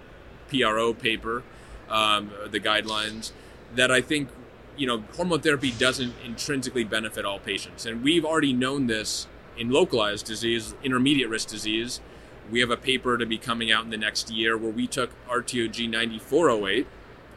PRO 0.49 0.93
paper, 0.93 1.43
um, 1.89 2.31
the 2.49 2.59
guidelines, 2.59 3.31
that 3.75 3.91
I 3.91 4.01
think 4.01 4.29
you 4.77 4.87
know 4.87 5.03
hormone 5.15 5.41
therapy 5.41 5.71
doesn't 5.71 6.13
intrinsically 6.23 6.83
benefit 6.83 7.25
all 7.25 7.39
patients, 7.39 7.85
and 7.85 8.03
we've 8.03 8.25
already 8.25 8.53
known 8.53 8.87
this 8.87 9.27
in 9.57 9.69
localized 9.69 10.25
disease, 10.25 10.75
intermediate 10.83 11.29
risk 11.29 11.47
disease, 11.47 12.01
we 12.51 12.59
have 12.59 12.69
a 12.69 12.77
paper 12.77 13.17
to 13.17 13.25
be 13.25 13.37
coming 13.37 13.71
out 13.71 13.83
in 13.83 13.89
the 13.89 13.97
next 13.97 14.29
year 14.29 14.57
where 14.57 14.71
we 14.71 14.87
took 14.87 15.11
RTOG 15.27 15.89
9408 15.89 16.87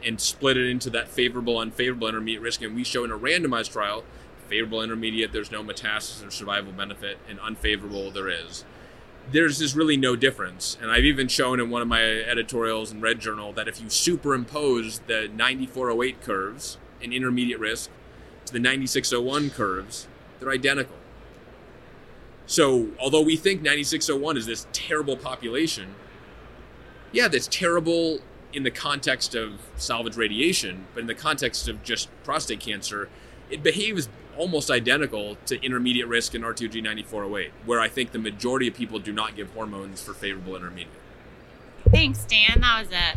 and 0.05 0.21
split 0.21 0.57
it 0.57 0.69
into 0.69 0.89
that 0.91 1.07
favorable, 1.07 1.57
unfavorable, 1.57 2.07
intermediate 2.07 2.41
risk, 2.41 2.61
and 2.61 2.75
we 2.75 2.83
show 2.83 3.03
in 3.03 3.11
a 3.11 3.17
randomized 3.17 3.71
trial 3.71 4.03
favorable, 4.49 4.81
intermediate, 4.81 5.31
there's 5.31 5.51
no 5.51 5.63
metastasis 5.63 6.27
or 6.27 6.31
survival 6.31 6.73
benefit, 6.73 7.19
and 7.29 7.39
unfavorable, 7.39 8.11
there 8.11 8.29
is. 8.29 8.65
There's 9.31 9.59
just 9.59 9.75
really 9.75 9.95
no 9.95 10.15
difference. 10.15 10.75
And 10.81 10.89
I've 10.89 11.05
even 11.05 11.27
shown 11.27 11.59
in 11.59 11.69
one 11.69 11.83
of 11.83 11.87
my 11.87 12.01
editorials 12.01 12.91
in 12.91 12.99
Red 12.99 13.19
Journal 13.19 13.53
that 13.53 13.67
if 13.67 13.79
you 13.79 13.87
superimpose 13.87 14.99
the 15.05 15.29
9408 15.33 16.21
curves 16.21 16.79
in 16.99 17.13
intermediate 17.13 17.59
risk 17.59 17.91
to 18.45 18.53
the 18.53 18.59
9601 18.59 19.51
curves, 19.51 20.07
they're 20.39 20.49
identical. 20.49 20.95
So, 22.49 22.87
although 22.99 23.21
we 23.21 23.35
think 23.35 23.61
9601 23.61 24.35
is 24.35 24.47
this 24.47 24.65
terrible 24.73 25.15
population, 25.15 25.93
yeah, 27.11 27.27
that's 27.27 27.45
terrible 27.45 28.21
in 28.51 28.63
the 28.63 28.71
context 28.71 29.35
of 29.35 29.59
salvage 29.75 30.17
radiation, 30.17 30.87
but 30.95 31.01
in 31.01 31.05
the 31.05 31.13
context 31.13 31.67
of 31.67 31.83
just 31.83 32.09
prostate 32.23 32.59
cancer, 32.59 33.07
it 33.51 33.61
behaves 33.61 34.09
almost 34.35 34.71
identical 34.71 35.37
to 35.45 35.63
intermediate 35.63 36.07
risk 36.07 36.33
in 36.33 36.41
RTOG 36.41 36.81
9408, 36.81 37.51
where 37.67 37.79
I 37.79 37.87
think 37.87 38.13
the 38.13 38.19
majority 38.19 38.67
of 38.67 38.73
people 38.73 38.97
do 38.97 39.13
not 39.13 39.35
give 39.35 39.53
hormones 39.53 40.01
for 40.01 40.15
favorable 40.15 40.55
intermediate. 40.55 40.89
Thanks, 41.91 42.25
Dan. 42.25 42.61
That 42.61 42.83
was 42.83 42.91
a 42.91 43.15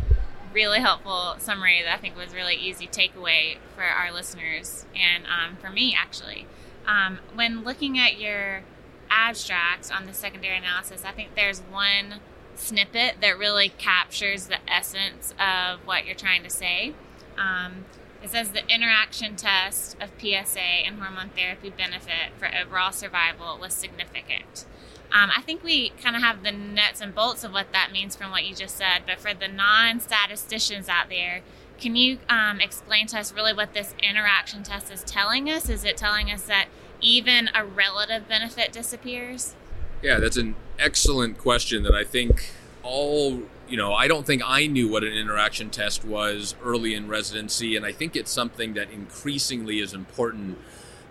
really 0.53 0.81
helpful 0.81 1.37
summary 1.39 1.81
that 1.83 1.95
I 1.95 1.97
think 1.97 2.19
was 2.19 2.35
really 2.35 2.57
easy 2.57 2.87
takeaway 2.87 3.57
for 3.75 3.83
our 3.83 4.13
listeners 4.13 4.85
and 4.95 5.25
um, 5.25 5.57
for 5.57 5.71
me, 5.71 5.97
actually. 5.99 6.47
Um, 6.87 7.21
when 7.35 7.65
looking 7.65 7.99
at 7.99 8.19
your 8.19 8.63
abstract 9.13 9.93
on 9.93 10.07
the 10.07 10.15
secondary 10.15 10.57
analysis, 10.57 11.05
I 11.05 11.13
think 11.13 11.35
there's 11.37 11.61
one 11.61 12.21
snippet 12.55 13.17
that 13.21 13.39
really 13.39 13.69
captures 13.69 14.47
the 14.47 14.59
essence 14.67 15.35
of 15.39 15.81
what 15.87 16.07
you're 16.07 16.15
trying 16.15 16.43
to 16.43 16.51
say. 16.51 16.95
Um, 17.37 17.85
it 18.23 18.31
says 18.31 18.51
the 18.51 18.67
interaction 18.73 19.37
test 19.37 19.97
of 20.01 20.11
PSA 20.21 20.61
and 20.61 21.01
hormone 21.01 21.31
therapy 21.31 21.71
benefit 21.71 22.33
for 22.39 22.49
overall 22.55 22.93
survival 22.93 23.59
was 23.61 23.75
significant. 23.75 24.65
Um, 25.13 25.31
I 25.37 25.43
think 25.43 25.63
we 25.63 25.91
kind 26.03 26.17
of 26.17 26.23
have 26.23 26.43
the 26.43 26.53
nuts 26.53 27.01
and 27.01 27.15
bolts 27.15 27.45
of 27.45 27.53
what 27.53 27.73
that 27.73 27.91
means 27.93 28.17
from 28.17 28.31
what 28.31 28.47
you 28.47 28.55
just 28.55 28.77
said, 28.77 29.03
but 29.07 29.21
for 29.21 29.35
the 29.35 29.49
non 29.49 30.01
statisticians 30.01 30.89
out 30.89 31.09
there, 31.11 31.43
can 31.79 31.97
you 31.97 32.19
um, 32.29 32.61
explain 32.61 33.09
to 33.09 33.19
us 33.19 33.33
really 33.33 33.53
what 33.53 33.75
this 33.75 33.95
interaction 34.03 34.63
test 34.63 34.91
is 34.91 35.03
telling 35.03 35.51
us? 35.51 35.69
Is 35.69 35.85
it 35.85 35.97
telling 35.97 36.31
us 36.31 36.45
that 36.45 36.69
even 37.03 37.51
a 37.55 37.65
relative 37.65 38.29
benefit 38.29 38.73
disappears? 38.73 39.55
Yeah, 40.03 40.19
that's 40.19 40.37
an 40.37 40.57
excellent 40.79 41.39
question 41.39 41.83
that 41.83 41.95
I 41.95 42.05
think 42.05 42.53
all, 42.83 43.43
you 43.69 43.77
know, 43.77 43.93
I 43.93 44.09
don't 44.09 44.27
think 44.27 44.43
I 44.45 44.67
knew 44.67 44.89
what 44.89 45.05
an 45.05 45.13
interaction 45.13 45.71
test 45.71 46.05
was 46.05 46.55
early 46.65 46.95
in 46.95 47.09
residency, 47.09 47.77
and 47.77 47.85
I 47.85 47.93
think 47.93 48.17
it's 48.17 48.31
something 48.31 48.75
that 48.75 48.91
increasingly 48.91 49.79
is 49.79 49.93
important 49.93 50.59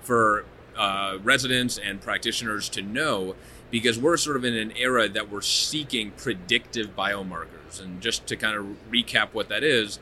for 0.02 0.46
uh, 0.76 1.18
residents 1.24 1.78
and 1.78 2.02
practitioners 2.02 2.70
to 2.70 2.82
know 2.82 3.36
because 3.70 3.98
we're 3.98 4.18
sort 4.18 4.36
of 4.36 4.44
in 4.44 4.56
an 4.56 4.72
era 4.76 5.08
that 5.08 5.32
we're 5.32 5.42
seeking 5.42 6.12
predictive 6.12 6.96
biomarkers. 6.96 7.82
And 7.82 8.02
just 8.02 8.28
to 8.28 8.36
kind 8.36 8.58
of 8.58 8.66
recap 8.92 9.30
what 9.32 9.48
that 9.50 9.64
is, 9.64 10.00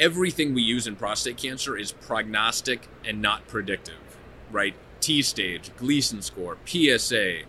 everything 0.00 0.54
we 0.54 0.62
use 0.62 0.86
in 0.86 0.96
prostate 0.96 1.36
cancer 1.36 1.76
is 1.76 1.92
prognostic 1.92 2.88
and 3.04 3.20
not 3.20 3.46
predictive, 3.46 4.16
right? 4.50 4.74
T 5.04 5.20
stage, 5.20 5.70
Gleason 5.76 6.22
score, 6.22 6.56
PSA, 6.64 7.42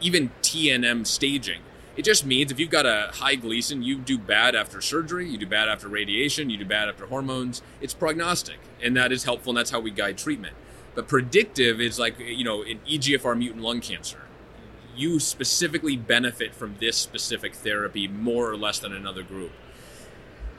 even 0.00 0.30
TNM 0.40 1.04
staging. 1.04 1.60
It 1.96 2.04
just 2.04 2.24
means 2.24 2.52
if 2.52 2.60
you've 2.60 2.70
got 2.70 2.86
a 2.86 3.10
high 3.14 3.34
Gleason, 3.34 3.82
you 3.82 3.98
do 3.98 4.16
bad 4.16 4.54
after 4.54 4.80
surgery, 4.80 5.28
you 5.28 5.36
do 5.36 5.46
bad 5.46 5.68
after 5.68 5.88
radiation, 5.88 6.48
you 6.48 6.58
do 6.58 6.64
bad 6.64 6.88
after 6.88 7.06
hormones. 7.06 7.60
It's 7.80 7.92
prognostic, 7.92 8.60
and 8.80 8.96
that 8.96 9.10
is 9.10 9.24
helpful, 9.24 9.50
and 9.50 9.58
that's 9.58 9.72
how 9.72 9.80
we 9.80 9.90
guide 9.90 10.16
treatment. 10.16 10.54
But 10.94 11.08
predictive 11.08 11.80
is 11.80 11.98
like, 11.98 12.20
you 12.20 12.44
know, 12.44 12.62
in 12.62 12.78
EGFR 12.80 13.36
mutant 13.36 13.64
lung 13.64 13.80
cancer. 13.80 14.22
You 14.94 15.18
specifically 15.18 15.96
benefit 15.96 16.54
from 16.54 16.76
this 16.78 16.96
specific 16.96 17.56
therapy 17.56 18.06
more 18.06 18.48
or 18.48 18.56
less 18.56 18.78
than 18.78 18.92
another 18.92 19.24
group. 19.24 19.50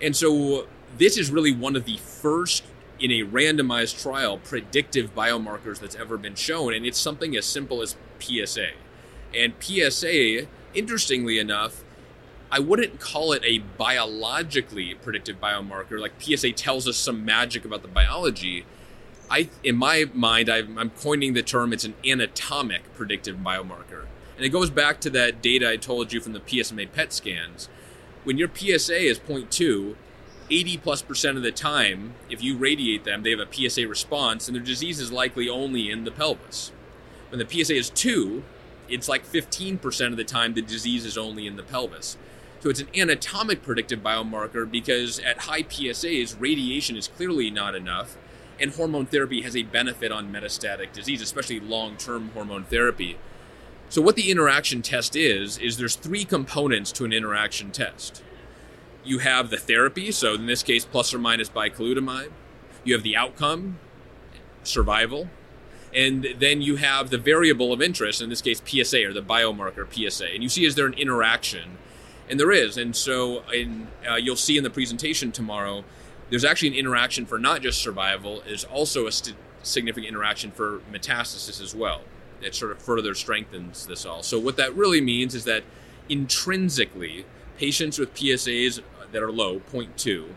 And 0.01 0.13
so 0.13 0.67
this 0.97 1.17
is 1.17 1.31
really 1.31 1.53
one 1.53 1.77
of 1.77 1.85
the 1.85 1.97
first 1.97 2.65
in 3.03 3.11
a 3.11 3.25
randomized 3.25 4.01
trial 4.01 4.37
predictive 4.37 5.13
biomarkers 5.13 5.77
that's 5.77 5.95
ever 5.95 6.17
been 6.17 6.35
shown. 6.35 6.73
And 6.73 6.85
it's 6.85 6.97
something 6.97 7.35
as 7.35 7.45
simple 7.45 7.81
as 7.81 7.97
PSA. 8.19 8.69
And 9.35 9.53
PSA, 9.59 10.47
interestingly 10.73 11.37
enough, 11.37 11.83
I 12.49 12.59
wouldn't 12.59 13.01
call 13.01 13.33
it 13.33 13.43
a 13.43 13.57
biologically 13.57 14.93
predictive 14.93 15.41
biomarker. 15.41 15.99
Like 15.99 16.13
PSA 16.21 16.53
tells 16.53 16.87
us 16.87 16.95
some 16.95 17.25
magic 17.25 17.65
about 17.65 17.81
the 17.81 17.89
biology. 17.89 18.65
I, 19.29 19.49
in 19.63 19.75
my 19.75 20.05
mind, 20.13 20.49
I'm, 20.49 20.77
I'm 20.77 20.91
coining 20.91 21.33
the 21.33 21.43
term. 21.43 21.73
It's 21.73 21.83
an 21.83 21.95
anatomic 22.05 22.93
predictive 22.93 23.37
biomarker, 23.37 24.05
and 24.35 24.45
it 24.45 24.49
goes 24.49 24.69
back 24.69 25.01
to 25.01 25.09
that 25.11 25.41
data 25.41 25.67
I 25.67 25.77
told 25.77 26.13
you 26.13 26.21
from 26.21 26.33
the 26.33 26.39
PSMA 26.39 26.91
PET 26.91 27.11
scans. 27.11 27.69
When 28.23 28.37
your 28.37 28.49
PSA 28.53 28.99
is 28.99 29.17
0.2, 29.17 29.95
80 30.49 30.77
plus 30.77 31.01
percent 31.01 31.37
of 31.37 31.43
the 31.43 31.51
time, 31.51 32.13
if 32.29 32.43
you 32.43 32.57
radiate 32.57 33.03
them, 33.03 33.23
they 33.23 33.31
have 33.31 33.39
a 33.39 33.51
PSA 33.51 33.87
response, 33.87 34.47
and 34.47 34.55
their 34.55 34.63
disease 34.63 34.99
is 34.99 35.11
likely 35.11 35.49
only 35.49 35.89
in 35.89 36.03
the 36.03 36.11
pelvis. 36.11 36.71
When 37.29 37.39
the 37.39 37.47
PSA 37.49 37.75
is 37.75 37.89
2, 37.89 38.43
it's 38.89 39.09
like 39.09 39.25
15% 39.25 40.07
of 40.07 40.17
the 40.17 40.23
time 40.23 40.53
the 40.53 40.61
disease 40.61 41.05
is 41.05 41.17
only 41.17 41.47
in 41.47 41.55
the 41.55 41.63
pelvis. 41.63 42.17
So 42.59 42.69
it's 42.69 42.79
an 42.79 42.87
anatomic 42.95 43.61
predictive 43.61 43.99
biomarker 43.99 44.69
because 44.69 45.19
at 45.19 45.39
high 45.39 45.63
PSAs, 45.63 46.39
radiation 46.39 46.95
is 46.95 47.07
clearly 47.07 47.49
not 47.49 47.75
enough, 47.75 48.17
and 48.59 48.71
hormone 48.71 49.05
therapy 49.05 49.41
has 49.41 49.55
a 49.55 49.63
benefit 49.63 50.11
on 50.11 50.31
metastatic 50.31 50.93
disease, 50.93 51.21
especially 51.21 51.59
long 51.59 51.97
term 51.97 52.29
hormone 52.29 52.63
therapy. 52.63 53.17
So, 53.89 54.01
what 54.01 54.15
the 54.15 54.31
interaction 54.31 54.81
test 54.81 55.15
is, 55.15 55.57
is 55.57 55.77
there's 55.77 55.95
three 55.95 56.23
components 56.23 56.91
to 56.93 57.05
an 57.05 57.13
interaction 57.13 57.71
test. 57.71 58.23
You 59.03 59.19
have 59.19 59.49
the 59.49 59.57
therapy, 59.57 60.11
so 60.11 60.35
in 60.35 60.45
this 60.45 60.63
case, 60.63 60.85
plus 60.85 61.13
or 61.13 61.19
minus 61.19 61.49
bicalutamide. 61.49 62.31
You 62.83 62.93
have 62.93 63.03
the 63.03 63.15
outcome, 63.15 63.79
survival. 64.63 65.29
And 65.93 66.27
then 66.39 66.61
you 66.61 66.77
have 66.77 67.09
the 67.09 67.17
variable 67.17 67.71
of 67.71 67.81
interest, 67.81 68.21
in 68.21 68.29
this 68.29 68.41
case, 68.41 68.61
PSA 68.65 69.05
or 69.05 69.13
the 69.13 69.21
biomarker 69.21 69.87
PSA. 69.91 70.27
And 70.33 70.41
you 70.41 70.49
see, 70.49 70.65
is 70.65 70.75
there 70.75 70.87
an 70.87 70.93
interaction? 70.93 71.77
And 72.29 72.39
there 72.39 72.51
is. 72.51 72.77
And 72.77 72.95
so 72.95 73.43
in, 73.49 73.87
uh, 74.09 74.15
you'll 74.15 74.35
see 74.35 74.57
in 74.57 74.63
the 74.63 74.69
presentation 74.69 75.31
tomorrow 75.31 75.83
there's 76.29 76.45
actually 76.45 76.69
an 76.69 76.73
interaction 76.73 77.27
for 77.27 77.37
not 77.37 77.61
just 77.61 77.79
survival, 77.79 78.41
there's 78.45 78.63
also 78.63 79.05
a 79.05 79.11
st- 79.11 79.35
significant 79.61 80.07
interaction 80.07 80.49
for 80.49 80.79
metastasis 80.91 81.61
as 81.61 81.75
well. 81.75 82.01
It 82.41 82.55
sort 82.55 82.71
of 82.71 82.81
further 82.81 83.13
strengthens 83.13 83.85
this 83.85 84.03
all. 84.05 84.23
So, 84.23 84.39
what 84.39 84.57
that 84.57 84.75
really 84.75 84.99
means 84.99 85.35
is 85.35 85.43
that 85.45 85.63
intrinsically, 86.09 87.25
patients 87.57 87.99
with 87.99 88.13
PSAs 88.15 88.81
that 89.13 89.23
are 89.23 89.31
low, 89.31 89.59
0.2, 89.71 90.29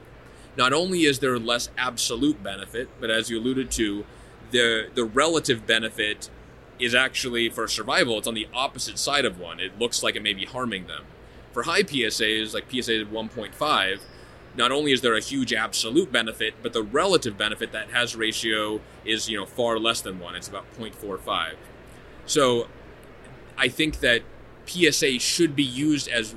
not 0.57 0.73
only 0.73 1.05
is 1.05 1.19
there 1.19 1.39
less 1.39 1.69
absolute 1.77 2.43
benefit, 2.43 2.89
but 3.01 3.11
as 3.11 3.31
you 3.31 3.39
alluded 3.39 3.71
to, 3.73 4.07
the, 4.53 4.89
the 4.95 5.05
relative 5.05 5.67
benefit 5.67 6.31
is 6.79 6.95
actually 6.95 7.49
for 7.49 7.67
survival, 7.67 8.19
it's 8.19 8.29
on 8.29 8.35
the 8.35 8.49
opposite 8.55 8.99
side 8.99 9.25
of 9.25 9.39
one. 9.39 9.61
It 9.61 9.79
looks 9.79 10.03
like 10.03 10.17
it 10.17 10.23
may 10.23 10.35
be 10.35 10.45
harming 10.45 10.87
them. 10.87 11.05
For 11.53 11.65
high 11.65 11.83
PSAs, 11.83 12.55
like 12.55 12.71
PSA 12.71 13.07
1.5, 13.07 14.01
not 14.57 14.73
only 14.73 14.93
is 14.93 15.01
there 15.03 15.17
a 15.17 15.21
huge 15.21 15.53
absolute 15.53 16.11
benefit, 16.11 16.55
but 16.63 16.73
the 16.73 16.83
relative 16.83 17.37
benefit 17.37 17.73
that 17.73 17.91
has 17.91 18.17
ratio 18.17 18.81
is 19.05 19.29
you 19.29 19.39
know 19.39 19.47
far 19.47 19.79
less 19.79 20.01
than 20.01 20.19
one. 20.19 20.35
It's 20.35 20.49
about 20.49 20.65
0.45. 20.79 21.55
So 22.25 22.69
I 23.59 23.69
think 23.69 24.01
that 24.01 24.23
PSA 24.67 25.19
should 25.19 25.55
be 25.55 25.63
used 25.63 26.09
as 26.09 26.35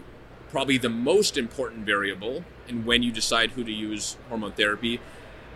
probably 0.50 0.77
the 0.77 0.89
most 0.89 1.38
important 1.38 1.86
variable 1.86 2.44
in 2.68 2.86
when 2.86 3.03
you 3.03 3.12
decide 3.12 3.51
who 3.51 3.63
to 3.63 3.72
use 3.72 4.18
hormone 4.29 4.51
therapy, 4.53 5.00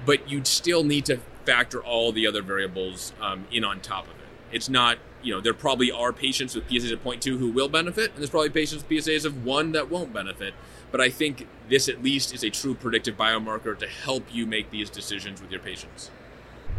but 0.05 0.29
you'd 0.29 0.47
still 0.47 0.83
need 0.83 1.05
to 1.05 1.19
factor 1.45 1.83
all 1.83 2.11
the 2.11 2.25
other 2.25 2.41
variables 2.41 3.13
um, 3.21 3.45
in 3.51 3.63
on 3.63 3.79
top 3.79 4.05
of 4.05 4.11
it. 4.11 4.27
It's 4.51 4.69
not, 4.69 4.97
you 5.21 5.33
know, 5.33 5.41
there 5.41 5.53
probably 5.53 5.91
are 5.91 6.13
patients 6.13 6.55
with 6.55 6.67
PSAs 6.69 6.91
of 6.91 7.03
0.2 7.03 7.39
who 7.39 7.49
will 7.49 7.69
benefit, 7.69 8.11
and 8.11 8.19
there's 8.19 8.29
probably 8.29 8.49
patients 8.49 8.83
with 8.83 8.89
PSAs 8.89 9.25
of 9.25 9.43
1 9.43 9.71
that 9.71 9.89
won't 9.89 10.13
benefit. 10.13 10.53
But 10.91 11.01
I 11.01 11.09
think 11.09 11.47
this 11.69 11.89
at 11.89 12.03
least 12.03 12.33
is 12.33 12.43
a 12.43 12.51
true 12.51 12.75
predictive 12.75 13.17
biomarker 13.17 13.77
to 13.79 13.87
help 13.87 14.25
you 14.31 14.45
make 14.45 14.69
these 14.69 14.91
decisions 14.91 15.41
with 15.41 15.49
your 15.49 15.59
patients. 15.59 16.11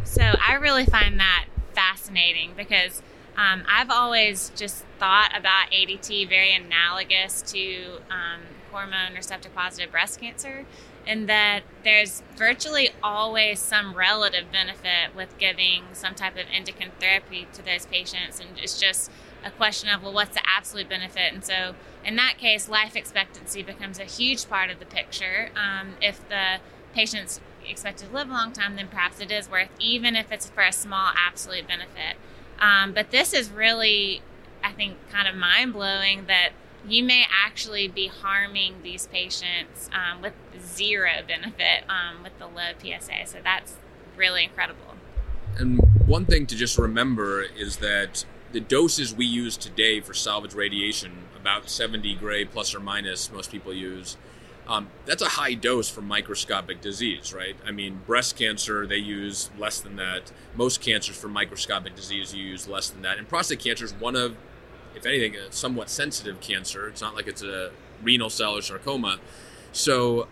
So 0.05 0.21
I 0.21 0.53
really 0.53 0.85
find 0.85 1.19
that 1.19 1.47
fascinating 1.73 2.53
because 2.55 3.01
um, 3.37 3.63
I've 3.67 3.89
always 3.89 4.51
just 4.55 4.85
thought 4.99 5.31
about 5.37 5.71
ADT 5.71 6.29
very 6.29 6.53
analogous 6.53 7.41
to 7.53 7.97
um, 8.09 8.41
hormone 8.71 9.13
receptor 9.15 9.49
positive 9.49 9.91
breast 9.91 10.19
cancer, 10.19 10.65
in 11.05 11.27
that 11.27 11.61
there's 11.83 12.23
virtually 12.35 12.89
always 13.03 13.59
some 13.59 13.93
relative 13.93 14.51
benefit 14.51 15.15
with 15.15 15.37
giving 15.37 15.83
some 15.93 16.15
type 16.15 16.33
of 16.33 16.45
endocrine 16.53 16.91
therapy 16.99 17.47
to 17.53 17.63
those 17.63 17.85
patients, 17.85 18.39
and 18.39 18.49
it's 18.57 18.79
just 18.79 19.11
a 19.43 19.51
question 19.51 19.89
of 19.89 20.01
well, 20.01 20.13
what's 20.13 20.33
the 20.33 20.41
absolute 20.45 20.89
benefit? 20.89 21.33
And 21.33 21.43
so, 21.43 21.75
in 22.03 22.15
that 22.15 22.37
case, 22.37 22.67
life 22.67 22.95
expectancy 22.95 23.61
becomes 23.61 23.99
a 23.99 24.05
huge 24.05 24.49
part 24.49 24.69
of 24.69 24.79
the 24.79 24.85
picture. 24.85 25.49
Um, 25.55 25.95
if 26.01 26.27
the 26.29 26.57
patient's 26.93 27.39
expected 27.67 28.07
to 28.07 28.13
live 28.13 28.29
a 28.29 28.31
long 28.31 28.51
time, 28.51 28.75
then 28.75 28.87
perhaps 28.87 29.19
it 29.19 29.31
is 29.31 29.49
worth, 29.49 29.69
even 29.79 30.15
if 30.15 30.31
it's 30.31 30.49
for 30.49 30.63
a 30.63 30.71
small 30.71 31.11
absolute 31.15 31.67
benefit. 31.67 32.17
Um, 32.59 32.93
but 32.93 33.11
this 33.11 33.33
is 33.33 33.49
really, 33.49 34.21
I 34.63 34.71
think, 34.71 34.97
kind 35.11 35.27
of 35.27 35.35
mind 35.35 35.73
blowing 35.73 36.25
that 36.27 36.51
you 36.87 37.03
may 37.03 37.25
actually 37.31 37.87
be 37.87 38.07
harming 38.07 38.75
these 38.83 39.07
patients 39.07 39.89
um, 39.91 40.21
with 40.21 40.33
zero 40.63 41.09
benefit 41.27 41.83
um, 41.89 42.23
with 42.23 42.37
the 42.37 42.45
low 42.45 42.71
PSA. 42.79 43.25
So 43.25 43.39
that's 43.43 43.73
really 44.15 44.43
incredible. 44.43 44.95
And 45.57 45.79
one 46.05 46.25
thing 46.25 46.45
to 46.47 46.55
just 46.55 46.77
remember 46.77 47.41
is 47.41 47.77
that 47.77 48.25
the 48.51 48.59
doses 48.59 49.13
we 49.13 49.25
use 49.25 49.57
today 49.57 49.99
for 49.99 50.13
salvage 50.13 50.53
radiation, 50.53 51.11
about 51.35 51.69
70 51.69 52.15
gray 52.15 52.45
plus 52.45 52.75
or 52.75 52.79
minus, 52.79 53.31
most 53.31 53.51
people 53.51 53.73
use, 53.73 54.17
um, 54.67 54.87
that's 55.05 55.21
a 55.21 55.29
high 55.29 55.53
dose 55.53 55.89
for 55.89 56.01
microscopic 56.01 56.81
disease, 56.81 57.33
right? 57.33 57.55
I 57.65 57.71
mean, 57.71 58.01
breast 58.07 58.35
cancer, 58.35 58.87
they 58.87 58.97
use 58.97 59.51
less 59.57 59.79
than 59.79 59.95
that. 59.97 60.31
Most 60.55 60.81
cancers 60.81 61.15
for 61.15 61.27
microscopic 61.27 61.95
disease, 61.95 62.33
you 62.33 62.43
use 62.43 62.67
less 62.67 62.89
than 62.89 63.01
that. 63.03 63.17
And 63.17 63.27
prostate 63.29 63.59
cancer 63.59 63.85
is 63.85 63.93
one 63.93 64.15
of, 64.15 64.35
if 64.95 65.05
anything, 65.05 65.35
a 65.35 65.51
somewhat 65.51 65.89
sensitive 65.89 66.41
cancer. 66.41 66.87
It's 66.87 67.01
not 67.01 67.15
like 67.15 67.27
it's 67.27 67.43
a 67.43 67.71
renal 68.01 68.29
cell 68.29 68.57
or 68.57 68.61
sarcoma. 68.61 69.19
So 69.71 70.27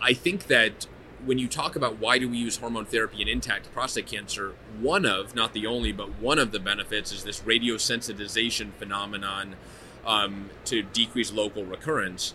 I 0.00 0.14
think 0.14 0.46
that 0.46 0.86
when 1.24 1.38
you 1.38 1.48
talk 1.48 1.76
about 1.76 1.98
why 1.98 2.18
do 2.18 2.28
we 2.28 2.38
use 2.38 2.58
hormone 2.58 2.86
therapy 2.86 3.20
in 3.20 3.28
intact 3.28 3.72
prostate 3.72 4.06
cancer, 4.06 4.54
one 4.80 5.04
of, 5.04 5.34
not 5.34 5.52
the 5.52 5.66
only, 5.66 5.92
but 5.92 6.18
one 6.20 6.38
of 6.38 6.52
the 6.52 6.60
benefits 6.60 7.12
is 7.12 7.24
this 7.24 7.40
radiosensitization 7.40 8.72
phenomenon 8.74 9.56
um, 10.06 10.50
to 10.64 10.82
decrease 10.82 11.32
local 11.32 11.64
recurrence. 11.64 12.34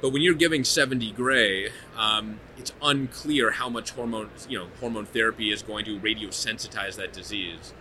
But 0.00 0.10
when 0.10 0.22
you're 0.22 0.34
giving 0.34 0.62
70 0.64 1.10
gray, 1.12 1.70
um, 1.96 2.38
it's 2.56 2.72
unclear 2.80 3.52
how 3.52 3.68
much 3.68 3.90
hormone, 3.90 4.30
you 4.48 4.58
know, 4.58 4.68
hormone 4.80 5.06
therapy 5.06 5.50
is 5.52 5.62
going 5.62 5.84
to 5.86 5.98
radiosensitize 5.98 6.96
that 6.96 7.12
disease. 7.12 7.72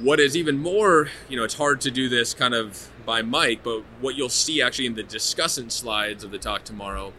what 0.00 0.18
is 0.18 0.36
even 0.36 0.58
more, 0.58 1.08
you 1.28 1.36
know, 1.36 1.44
it's 1.44 1.54
hard 1.54 1.80
to 1.80 1.90
do 1.90 2.08
this 2.08 2.34
kind 2.34 2.54
of 2.54 2.90
by 3.06 3.22
mic, 3.22 3.62
but 3.62 3.82
what 4.00 4.16
you'll 4.16 4.28
see 4.28 4.60
actually 4.60 4.86
in 4.86 4.94
the 4.94 5.04
discussant 5.04 5.70
slides 5.70 6.24
of 6.24 6.30
the 6.30 6.38
talk 6.38 6.64
tomorrow 6.64 7.12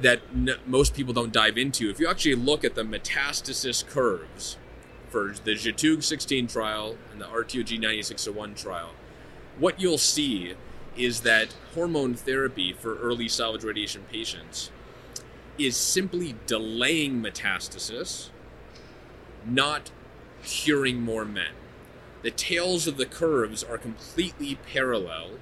that 0.00 0.20
n- 0.34 0.56
most 0.66 0.94
people 0.94 1.12
don't 1.12 1.32
dive 1.32 1.58
into. 1.58 1.90
If 1.90 2.00
you 2.00 2.08
actually 2.08 2.36
look 2.36 2.64
at 2.64 2.74
the 2.74 2.82
metastasis 2.84 3.86
curves 3.86 4.56
for 5.10 5.34
the 5.44 5.52
GETUG 5.52 6.02
16 6.02 6.46
trial 6.46 6.96
and 7.12 7.20
the 7.20 7.26
RTOG 7.26 7.78
9601 7.78 8.54
trial, 8.54 8.90
what 9.58 9.80
you'll 9.80 9.98
see 9.98 10.54
is 10.96 11.20
that 11.20 11.54
hormone 11.74 12.14
therapy 12.14 12.72
for 12.72 12.96
early 12.96 13.28
salvage 13.28 13.64
radiation 13.64 14.04
patients 14.10 14.70
is 15.58 15.76
simply 15.76 16.34
delaying 16.46 17.22
metastasis, 17.22 18.30
not 19.46 19.90
curing 20.42 21.00
more 21.00 21.24
men. 21.24 21.52
The 22.22 22.30
tails 22.30 22.86
of 22.86 22.96
the 22.96 23.06
curves 23.06 23.62
are 23.62 23.78
completely 23.78 24.58
parallel. 24.72 25.32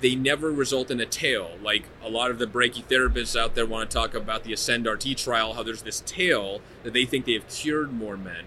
They 0.00 0.14
never 0.14 0.50
result 0.50 0.90
in 0.90 1.00
a 1.00 1.06
tail. 1.06 1.52
Like 1.62 1.84
a 2.02 2.10
lot 2.10 2.30
of 2.30 2.38
the 2.38 2.46
brachytherapists 2.46 3.38
out 3.38 3.54
there 3.54 3.64
want 3.64 3.90
to 3.90 3.94
talk 3.96 4.14
about 4.14 4.44
the 4.44 4.52
ASCENDE-RT 4.52 5.16
trial, 5.16 5.54
how 5.54 5.62
there's 5.62 5.82
this 5.82 6.02
tail 6.04 6.60
that 6.82 6.92
they 6.92 7.04
think 7.04 7.24
they 7.24 7.32
have 7.32 7.48
cured 7.48 7.92
more 7.92 8.16
men. 8.16 8.44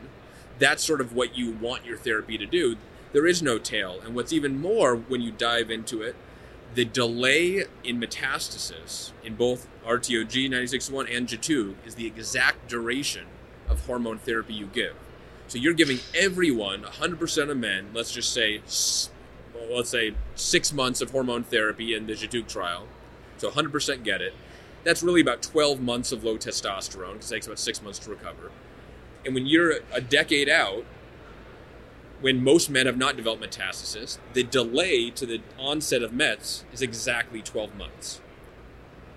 That's 0.59 0.83
sort 0.83 1.01
of 1.01 1.13
what 1.13 1.37
you 1.37 1.53
want 1.53 1.85
your 1.85 1.97
therapy 1.97 2.37
to 2.37 2.45
do. 2.45 2.75
There 3.13 3.25
is 3.25 3.41
no 3.41 3.57
tail. 3.57 3.99
And 4.03 4.13
what's 4.13 4.33
even 4.33 4.59
more 4.59 4.95
when 4.95 5.21
you 5.21 5.31
dive 5.31 5.71
into 5.71 6.01
it, 6.01 6.15
the 6.75 6.85
delay 6.85 7.63
in 7.83 7.99
metastasis 7.99 9.11
in 9.23 9.35
both 9.35 9.67
RTOG 9.85 10.43
961 10.43 11.07
and 11.07 11.27
J2 11.27 11.75
is 11.85 11.95
the 11.95 12.05
exact 12.05 12.67
duration 12.67 13.25
of 13.67 13.85
hormone 13.85 14.19
therapy 14.19 14.53
you 14.53 14.67
give. 14.67 14.95
So 15.47 15.57
you're 15.57 15.73
giving 15.73 15.99
everyone, 16.13 16.83
100% 16.83 17.49
of 17.49 17.57
men, 17.57 17.89
let's 17.93 18.11
just 18.11 18.31
say, 18.31 18.61
well, 19.53 19.77
let's 19.77 19.89
say 19.89 20.13
six 20.35 20.71
months 20.71 21.01
of 21.01 21.09
hormone 21.11 21.43
therapy 21.43 21.95
in 21.95 22.05
the 22.05 22.13
GETUG 22.13 22.47
trial. 22.47 22.87
So 23.37 23.49
100% 23.49 24.03
get 24.03 24.21
it. 24.21 24.33
That's 24.83 25.01
really 25.01 25.21
about 25.21 25.41
12 25.41 25.81
months 25.81 26.11
of 26.11 26.23
low 26.23 26.37
testosterone 26.37 27.13
because 27.13 27.31
it 27.31 27.35
takes 27.35 27.47
about 27.47 27.59
six 27.59 27.81
months 27.81 27.99
to 27.99 28.11
recover. 28.11 28.51
And 29.25 29.33
when 29.33 29.45
you're 29.47 29.79
a 29.91 30.01
decade 30.01 30.49
out, 30.49 30.85
when 32.21 32.43
most 32.43 32.69
men 32.69 32.85
have 32.85 32.97
not 32.97 33.15
developed 33.15 33.43
metastasis, 33.43 34.17
the 34.33 34.43
delay 34.43 35.09
to 35.11 35.25
the 35.25 35.41
onset 35.57 36.03
of 36.03 36.13
METs 36.13 36.65
is 36.73 36.81
exactly 36.81 37.41
12 37.41 37.75
months. 37.75 38.21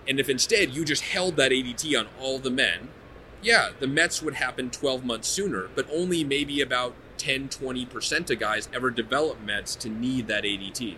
And 0.06 0.20
if 0.20 0.28
instead 0.28 0.70
you 0.70 0.84
just 0.84 1.02
held 1.02 1.36
that 1.36 1.52
ADT 1.52 1.98
on 1.98 2.08
all 2.20 2.38
the 2.38 2.50
men, 2.50 2.88
yeah, 3.42 3.70
the 3.78 3.86
METs 3.86 4.22
would 4.22 4.34
happen 4.34 4.70
12 4.70 5.04
months 5.04 5.28
sooner, 5.28 5.68
but 5.74 5.86
only 5.92 6.22
maybe 6.22 6.60
about 6.60 6.94
10 7.18 7.48
20% 7.48 8.30
of 8.30 8.38
guys 8.38 8.68
ever 8.72 8.90
develop 8.90 9.40
METs 9.44 9.76
to 9.76 9.88
need 9.88 10.26
that 10.28 10.44
ADT. 10.44 10.96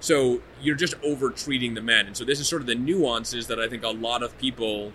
So 0.00 0.40
you're 0.60 0.76
just 0.76 0.94
over 1.04 1.30
treating 1.30 1.74
the 1.74 1.80
men. 1.80 2.06
And 2.06 2.16
so 2.16 2.24
this 2.24 2.40
is 2.40 2.48
sort 2.48 2.62
of 2.62 2.66
the 2.66 2.74
nuances 2.74 3.46
that 3.46 3.60
I 3.60 3.68
think 3.68 3.84
a 3.84 3.88
lot 3.88 4.22
of 4.22 4.36
people 4.38 4.92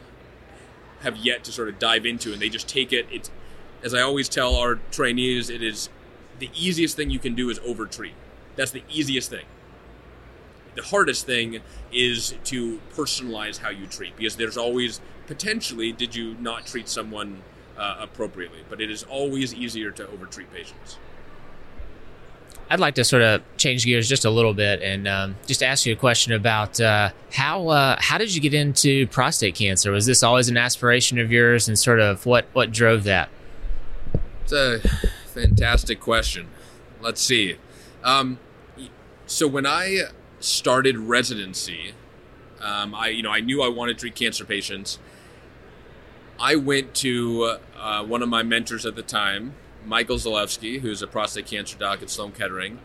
have 1.01 1.15
yet 1.17 1.43
to 1.45 1.51
sort 1.51 1.69
of 1.69 1.79
dive 1.79 2.05
into 2.05 2.33
and 2.33 2.41
they 2.41 2.49
just 2.49 2.67
take 2.67 2.91
it 2.91 3.05
it's 3.11 3.29
as 3.83 3.93
I 3.93 4.01
always 4.01 4.27
tell 4.27 4.55
our 4.55 4.79
trainees, 4.91 5.49
it 5.49 5.61
is 5.61 5.89
the 6.39 6.49
easiest 6.55 6.95
thing 6.95 7.09
you 7.09 7.19
can 7.19 7.35
do 7.35 7.49
is 7.49 7.59
overtreat. 7.59 8.13
That's 8.55 8.71
the 8.71 8.83
easiest 8.89 9.29
thing. 9.29 9.45
The 10.75 10.83
hardest 10.83 11.25
thing 11.25 11.61
is 11.91 12.35
to 12.45 12.79
personalize 12.93 13.57
how 13.57 13.69
you 13.69 13.87
treat 13.87 14.15
because 14.15 14.35
there's 14.35 14.57
always 14.57 15.01
potentially 15.25 15.91
did 15.91 16.15
you 16.15 16.35
not 16.39 16.65
treat 16.65 16.87
someone 16.87 17.41
uh, 17.77 17.97
appropriately, 17.99 18.59
but 18.69 18.81
it 18.81 18.89
is 18.91 19.03
always 19.03 19.53
easier 19.53 19.91
to 19.91 20.07
overtreat 20.07 20.51
patients. 20.53 20.97
I'd 22.69 22.79
like 22.81 22.95
to 22.95 23.03
sort 23.05 23.21
of 23.21 23.41
change 23.55 23.85
gears 23.85 24.09
just 24.09 24.25
a 24.25 24.29
little 24.29 24.53
bit 24.53 24.81
and 24.81 25.07
um, 25.07 25.35
just 25.45 25.63
ask 25.63 25.85
you 25.85 25.93
a 25.93 25.95
question 25.95 26.33
about 26.33 26.81
uh, 26.81 27.11
how 27.31 27.69
uh, 27.69 27.95
how 27.99 28.17
did 28.17 28.35
you 28.35 28.41
get 28.41 28.53
into 28.53 29.07
prostate 29.07 29.55
cancer? 29.55 29.91
Was 29.91 30.05
this 30.05 30.21
always 30.21 30.49
an 30.49 30.57
aspiration 30.57 31.17
of 31.17 31.31
yours, 31.31 31.67
and 31.67 31.79
sort 31.79 32.01
of 32.01 32.25
what 32.25 32.45
what 32.53 32.71
drove 32.73 33.05
that? 33.05 33.29
It's 34.43 34.51
a 34.51 34.81
fantastic 35.37 35.99
question. 35.99 36.47
Let's 37.01 37.21
see. 37.21 37.57
Um, 38.03 38.39
so 39.27 39.47
when 39.47 39.65
I 39.65 40.03
started 40.39 40.97
residency, 40.97 41.93
um, 42.59 42.95
I 42.95 43.09
you 43.09 43.21
know 43.21 43.31
I 43.31 43.39
knew 43.39 43.61
I 43.61 43.67
wanted 43.67 43.93
to 43.93 43.99
treat 44.01 44.15
cancer 44.15 44.45
patients. 44.45 44.97
I 46.39 46.55
went 46.55 46.93
to 46.95 47.57
uh, 47.77 48.03
one 48.03 48.21
of 48.21 48.29
my 48.29 48.43
mentors 48.43 48.85
at 48.85 48.95
the 48.95 49.01
time, 49.01 49.55
Michael 49.85 50.17
Zelefsky, 50.17 50.81
who's 50.81 51.01
a 51.01 51.07
prostate 51.07 51.47
cancer 51.47 51.77
doc 51.77 52.01
at 52.01 52.09
Sloan 52.09 52.31
Kettering, 52.31 52.79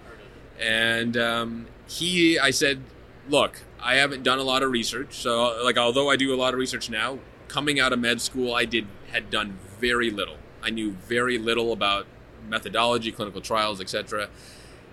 and 0.58 1.16
um, 1.16 1.66
he, 1.86 2.38
I 2.38 2.50
said, 2.50 2.80
look, 3.28 3.60
I 3.80 3.96
haven't 3.96 4.22
done 4.22 4.38
a 4.38 4.42
lot 4.42 4.62
of 4.62 4.70
research, 4.70 5.14
so 5.16 5.62
like 5.64 5.78
although 5.78 6.10
I 6.10 6.16
do 6.16 6.34
a 6.34 6.36
lot 6.36 6.54
of 6.54 6.60
research 6.60 6.90
now, 6.90 7.18
coming 7.48 7.80
out 7.80 7.92
of 7.92 7.98
med 7.98 8.20
school, 8.20 8.54
I 8.54 8.64
did 8.64 8.86
had 9.10 9.30
done 9.30 9.58
very 9.78 10.10
little. 10.10 10.36
I 10.62 10.70
knew 10.70 10.92
very 10.92 11.38
little 11.38 11.72
about 11.72 12.06
methodology, 12.48 13.12
clinical 13.12 13.40
trials, 13.40 13.80
etc. 13.80 14.28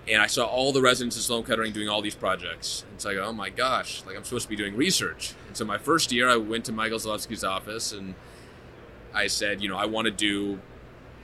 And 0.07 0.21
I 0.21 0.27
saw 0.27 0.45
all 0.45 0.71
the 0.71 0.81
residents 0.81 1.17
at 1.17 1.23
Sloan 1.23 1.43
Kettering 1.43 1.71
doing 1.71 1.89
all 1.89 2.01
these 2.01 2.15
projects. 2.15 2.83
And 2.89 2.99
so 2.99 3.09
I 3.09 3.13
go, 3.13 3.23
oh 3.23 3.33
my 3.33 3.49
gosh, 3.49 4.03
like 4.05 4.15
I'm 4.15 4.23
supposed 4.23 4.45
to 4.45 4.49
be 4.49 4.55
doing 4.55 4.75
research. 4.75 5.33
And 5.47 5.55
so 5.55 5.65
my 5.65 5.77
first 5.77 6.11
year, 6.11 6.29
I 6.29 6.37
went 6.37 6.65
to 6.65 6.71
Michael 6.71 6.97
Zelefsky's 6.97 7.43
office 7.43 7.91
and 7.91 8.15
I 9.13 9.27
said, 9.27 9.61
you 9.61 9.69
know, 9.69 9.77
I 9.77 9.85
want 9.85 10.05
to 10.05 10.11
do 10.11 10.59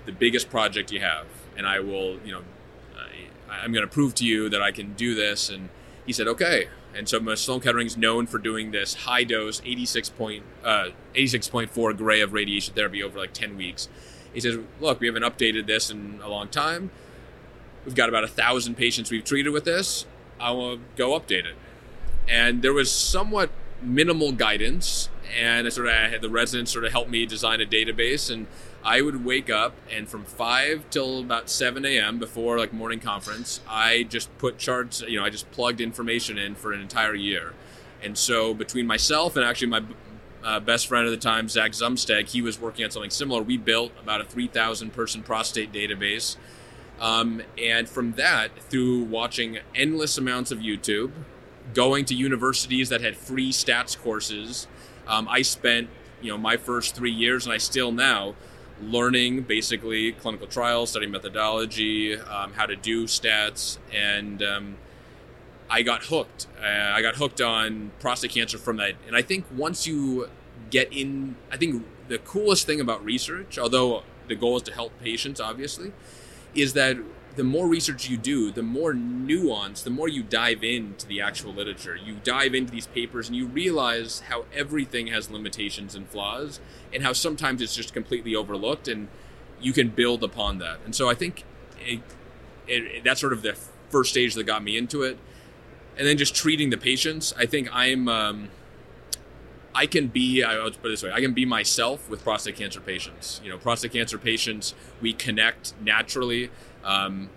the 0.05 0.11
biggest 0.11 0.49
project 0.49 0.91
you 0.91 0.99
have, 0.99 1.25
and 1.57 1.67
I 1.67 1.79
will, 1.79 2.19
you 2.23 2.31
know, 2.31 2.41
I, 2.95 3.63
I'm 3.63 3.71
going 3.71 3.85
to 3.85 3.91
prove 3.91 4.15
to 4.15 4.25
you 4.25 4.49
that 4.49 4.61
I 4.61 4.71
can 4.71 4.93
do 4.93 5.15
this. 5.15 5.49
And 5.49 5.69
he 6.05 6.13
said, 6.13 6.27
okay. 6.27 6.67
And 6.93 7.09
so 7.09 7.35
Sloan 7.35 7.59
Kettering 7.59 7.88
is 7.88 7.97
known 7.97 8.25
for 8.25 8.38
doing 8.38 8.71
this 8.71 8.93
high 8.93 9.25
dose, 9.25 9.61
86 9.65 10.09
point, 10.09 10.43
uh, 10.63 10.89
86.4 11.13 11.97
gray 11.97 12.21
of 12.21 12.31
radiation 12.31 12.73
therapy 12.73 13.03
over 13.03 13.19
like 13.19 13.33
10 13.33 13.57
weeks. 13.57 13.89
He 14.36 14.41
says, 14.41 14.60
look, 14.80 15.00
we 15.00 15.08
haven't 15.08 15.24
updated 15.24 15.65
this 15.65 15.89
in 15.89 16.19
a 16.24 16.30
long 16.30 16.50
time. 16.50 16.91
We've 17.86 17.95
got 17.95 18.10
about 18.10 18.24
a 18.24 18.28
thousand 18.28 18.76
patients 18.76 19.10
we've 19.10 19.24
treated 19.24 19.52
with 19.52 19.65
this. 19.65 20.06
I 20.39 20.52
will 20.52 20.80
go 20.95 21.17
update 21.19 21.45
it. 21.45 21.56
And 22.28 22.62
there 22.62 22.74
was 22.74 22.91
somewhat 22.91 23.50
minimal 23.82 24.32
guidance, 24.32 25.10
and 25.39 25.65
I 25.65 25.69
sort 25.69 25.88
of 25.88 25.93
had 25.93 26.21
the 26.21 26.30
residents 26.30 26.71
sort 26.71 26.86
of 26.86 26.91
help 26.91 27.08
me 27.08 27.26
design 27.26 27.62
a 27.62 27.65
database. 27.65 28.30
And 28.32 28.48
I 28.84 29.02
would 29.02 29.24
wake 29.24 29.50
up, 29.50 29.74
and 29.91 30.08
from 30.08 30.26
five 30.26 30.89
till 30.89 31.19
about 31.19 31.50
seven 31.50 31.86
a.m. 31.86 32.19
before 32.19 32.60
like 32.60 32.74
morning 32.74 33.00
conference, 33.00 33.62
I 33.69 34.04
just 34.04 34.36
put 34.38 34.58
charts. 34.58 35.02
You 35.02 35.19
know, 35.19 35.26
I 35.26 35.30
just 35.30 35.50
plugged 35.52 35.80
information 35.80 36.38
in 36.38 36.56
for 36.56 36.74
an 36.74 36.82
entire 36.82 37.15
year. 37.15 37.54
And 38.04 38.17
so 38.17 38.54
between 38.54 38.86
myself 38.86 39.36
and 39.36 39.45
actually 39.45 39.67
my 39.67 39.84
uh, 40.45 40.60
best 40.60 40.88
friend 40.88 41.08
at 41.08 41.10
the 41.10 41.17
time, 41.17 41.49
Zach 41.49 41.71
Zumsteg, 41.71 42.29
he 42.29 42.41
was 42.41 42.62
working 42.62 42.86
on 42.86 42.91
something 42.91 43.10
similar. 43.10 43.41
We 43.41 43.58
built 43.58 43.91
about 43.99 44.21
a 44.21 44.25
3,000 44.25 44.93
person 44.93 45.23
prostate 45.23 45.73
database. 45.73 46.38
Um, 46.99 47.41
and 47.62 47.89
from 47.89 48.13
that, 48.13 48.51
through 48.69 49.03
watching 49.03 49.58
endless 49.73 50.17
amounts 50.17 50.51
of 50.51 50.60
YouTube, 50.60 51.12
going 51.73 52.05
to 52.05 52.15
universities 52.15 52.89
that 52.89 53.01
had 53.01 53.17
free 53.17 53.51
stats 53.51 53.99
courses, 53.99 54.67
um, 55.08 55.27
I 55.27 55.41
spent 55.41 55.89
you 56.21 56.31
know 56.31 56.38
my 56.38 56.58
first 56.58 56.95
three 56.95 57.12
years, 57.12 57.45
and 57.45 57.53
I 57.53 57.58
still 57.58 57.91
now, 57.91 58.36
learning 58.81 59.41
basically 59.41 60.13
clinical 60.13 60.47
trials, 60.47 60.91
studying 60.91 61.12
methodology, 61.12 62.17
um, 62.17 62.53
how 62.53 62.65
to 62.65 62.75
do 62.75 63.05
stats, 63.05 63.77
and 63.93 64.41
um, 64.41 64.77
I 65.69 65.82
got 65.82 66.06
hooked. 66.06 66.47
Uh, 66.62 66.65
I 66.65 67.01
got 67.01 67.15
hooked 67.15 67.41
on 67.41 67.91
prostate 67.99 68.32
cancer 68.32 68.58
from 68.58 68.78
that. 68.78 68.93
And 69.08 69.15
I 69.15 69.21
think 69.21 69.45
once 69.56 69.88
you 69.88 70.30
get 70.69 70.91
in, 70.93 71.36
I 71.51 71.58
think 71.58 71.86
the 72.08 72.17
coolest 72.19 72.65
thing 72.65 72.80
about 72.80 73.04
research, 73.04 73.58
although 73.58 74.04
the 74.28 74.36
goal 74.36 74.58
is 74.58 74.63
to 74.63 74.73
help 74.73 74.91
patients, 75.01 75.39
obviously, 75.39 75.91
is 76.54 76.73
that 76.73 76.97
the 77.36 77.43
more 77.43 77.67
research 77.67 78.10
you 78.10 78.15
do, 78.15 78.49
the 78.51 78.63
more 78.63 78.93
nuance, 78.93 79.82
the 79.82 79.89
more 79.89 80.08
you 80.08 80.23
dive 80.23 80.63
into 80.63 81.06
the 81.06 81.19
actual 81.19 81.54
literature. 81.54 81.95
You 81.95 82.17
dive 82.23 82.56
into 82.56 82.71
these 82.71 82.88
papers 82.88 83.28
and 83.28 83.36
you 83.36 83.45
realize 83.45 84.21
how 84.30 84.45
everything 84.54 85.08
has 85.08 85.30
limitations 85.30 85.95
and 85.95 86.08
flaws, 86.08 86.60
and 86.93 87.04
how 87.04 87.12
sometimes 87.12 87.62
it's 87.62 87.75
just 87.75 87.93
completely 87.93 88.36
overlooked, 88.36 88.88
and 88.88 89.10
you 89.60 89.73
can 89.73 89.89
build 89.89 90.23
upon 90.23 90.60
that. 90.60 90.80
And 90.86 90.95
so 90.95 91.10
I 91.10 91.13
think 91.13 91.43
it, 91.80 92.01
it, 92.67 93.04
that's 93.04 93.19
sort 93.19 93.34
of 93.34 93.41
the 93.41 93.58
first 93.89 94.12
stage 94.12 94.34
that 94.36 94.45
got 94.45 94.63
me 94.63 94.78
into 94.78 95.04
it 95.04 95.17
and 95.97 96.08
then 96.08 96.17
just 96.17 96.36
treating 96.36 96.69
the 96.69 96.77
patients. 96.77 97.34
I 97.38 97.45
think 97.45 97.69
I'm, 97.71 98.08
um, 98.08 98.49
I 99.73 99.86
can 99.88 100.08
be, 100.08 100.43
I'll 100.43 100.71
put 100.71 100.86
it 100.86 100.89
this 100.89 101.03
way, 101.03 101.12
I 101.12 101.21
can 101.21 101.34
be 101.34 101.45
myself 101.45 102.10
with 102.10 102.23
prostate 102.23 102.55
cancer 102.55 102.79
patients. 102.79 103.41
You 103.43 103.49
know, 103.49 103.58
prostate 103.58 103.93
cancer 103.93 104.17
patients, 104.17 104.73
we 105.01 105.13
connect 105.13 105.73
naturally. 105.81 106.49
Um, 106.84 107.29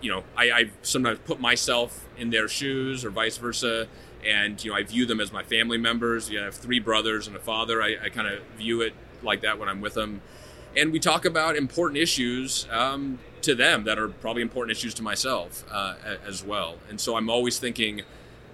you 0.00 0.10
know, 0.10 0.24
I, 0.36 0.50
I 0.50 0.70
sometimes 0.82 1.18
put 1.24 1.40
myself 1.40 2.06
in 2.16 2.30
their 2.30 2.48
shoes 2.48 3.04
or 3.04 3.10
vice 3.10 3.36
versa. 3.36 3.88
And, 4.24 4.62
you 4.64 4.70
know, 4.70 4.76
I 4.76 4.82
view 4.82 5.06
them 5.06 5.20
as 5.20 5.32
my 5.32 5.42
family 5.42 5.78
members. 5.78 6.30
You 6.30 6.36
know, 6.36 6.42
I 6.42 6.44
have 6.46 6.54
three 6.54 6.80
brothers 6.80 7.26
and 7.26 7.36
a 7.36 7.40
father. 7.40 7.82
I, 7.82 7.96
I 8.04 8.08
kind 8.08 8.28
of 8.28 8.40
view 8.56 8.80
it 8.80 8.94
like 9.22 9.42
that 9.42 9.58
when 9.58 9.68
I'm 9.68 9.80
with 9.80 9.94
them. 9.94 10.22
And 10.76 10.92
we 10.92 11.00
talk 11.00 11.24
about 11.24 11.56
important 11.56 11.98
issues 11.98 12.66
um, 12.70 13.18
to 13.48 13.54
them 13.54 13.84
that 13.84 13.98
are 13.98 14.08
probably 14.08 14.42
important 14.42 14.76
issues 14.76 14.92
to 14.94 15.02
myself 15.02 15.64
uh, 15.72 15.94
as 16.26 16.44
well. 16.44 16.76
And 16.90 17.00
so 17.00 17.16
I'm 17.16 17.30
always 17.30 17.58
thinking, 17.58 18.02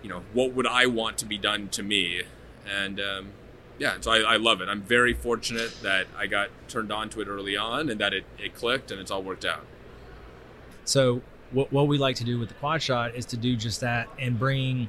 you 0.03 0.09
know, 0.09 0.23
what 0.33 0.55
would 0.55 0.69
I 0.69 0.87
want 0.87 1.19
to 1.19 1.27
be 1.27 1.37
done 1.37 1.69
to 1.71 1.83
me? 1.83 2.23
And 2.73 3.01
um, 3.01 3.29
yeah, 3.77 3.97
so 4.01 4.13
I, 4.13 4.21
I, 4.21 4.37
love 4.37 4.61
it. 4.61 4.69
I'm 4.69 4.83
very 4.83 5.13
fortunate 5.13 5.75
that 5.83 6.07
I 6.17 6.29
got 6.29 6.49
turned 6.69 6.93
on 6.93 7.11
to 7.11 7.21
it 7.21 7.29
early 7.29 7.57
on 7.57 7.91
and 7.91 8.01
that 8.01 8.15
it, 8.15 8.25
it 8.39 8.55
clicked 8.55 8.93
and 8.93 9.01
it's 9.01 9.11
all 9.11 9.23
worked 9.23 9.45
out. 9.45 9.67
So 10.85 11.23
what, 11.51 11.73
what 11.73 11.89
we 11.89 11.99
like 11.99 12.17
to 12.17 12.25
do 12.25 12.39
with 12.39 12.49
the 12.49 12.55
quad 12.55 12.81
shot 12.81 13.17
is 13.17 13.27
to 13.27 13.37
do 13.37 13.57
just 13.57 13.81
that 13.81 14.09
and 14.17 14.39
bring 14.39 14.89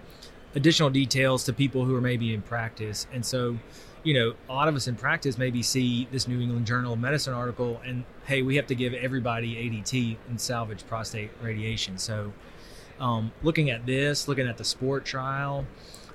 additional 0.54 0.92
details 0.92 1.44
to 1.46 1.54
people 1.54 1.84
who 1.84 1.96
are 1.96 2.02
maybe 2.02 2.32
in 2.32 2.44
practice. 2.44 3.08
And 3.12 3.26
so, 3.26 3.58
you 4.04 4.14
know, 4.14 4.36
a 4.50 4.54
lot 4.54 4.68
of 4.68 4.76
us 4.76 4.88
in 4.88 4.96
practice 4.96 5.40
maybe 5.40 5.64
see 5.64 6.08
this 6.12 6.28
New 6.28 6.40
England 6.40 6.68
Journal 6.68 6.94
of 6.94 7.00
Medicine 7.00 7.34
article 7.34 7.82
and 7.84 8.06
hey, 8.26 8.42
we 8.42 8.56
have 8.56 8.68
to 8.68 8.76
give 8.76 8.94
everybody 8.94 9.56
ADT 9.56 10.18
and 10.28 10.40
salvage 10.40 10.86
prostate 10.88 11.32
radiation. 11.42 11.98
So, 11.98 12.34
um, 13.00 13.32
looking 13.44 13.70
at 13.70 13.86
this, 13.86 14.28
looking 14.28 14.48
at 14.48 14.58
the 14.58 14.64
SPPORT 14.64 15.06
trial, 15.06 15.66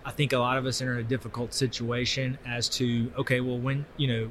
I 0.05 0.11
think 0.11 0.33
a 0.33 0.39
lot 0.39 0.57
of 0.57 0.67
us 0.67 0.81
are 0.83 0.95
in 0.95 0.99
a 0.99 1.09
difficult 1.09 1.55
situation 1.55 2.39
as 2.47 2.69
to 2.71 3.13
okay, 3.19 3.41
well, 3.41 3.59
when 3.59 3.87
you 3.97 4.09
know, 4.09 4.31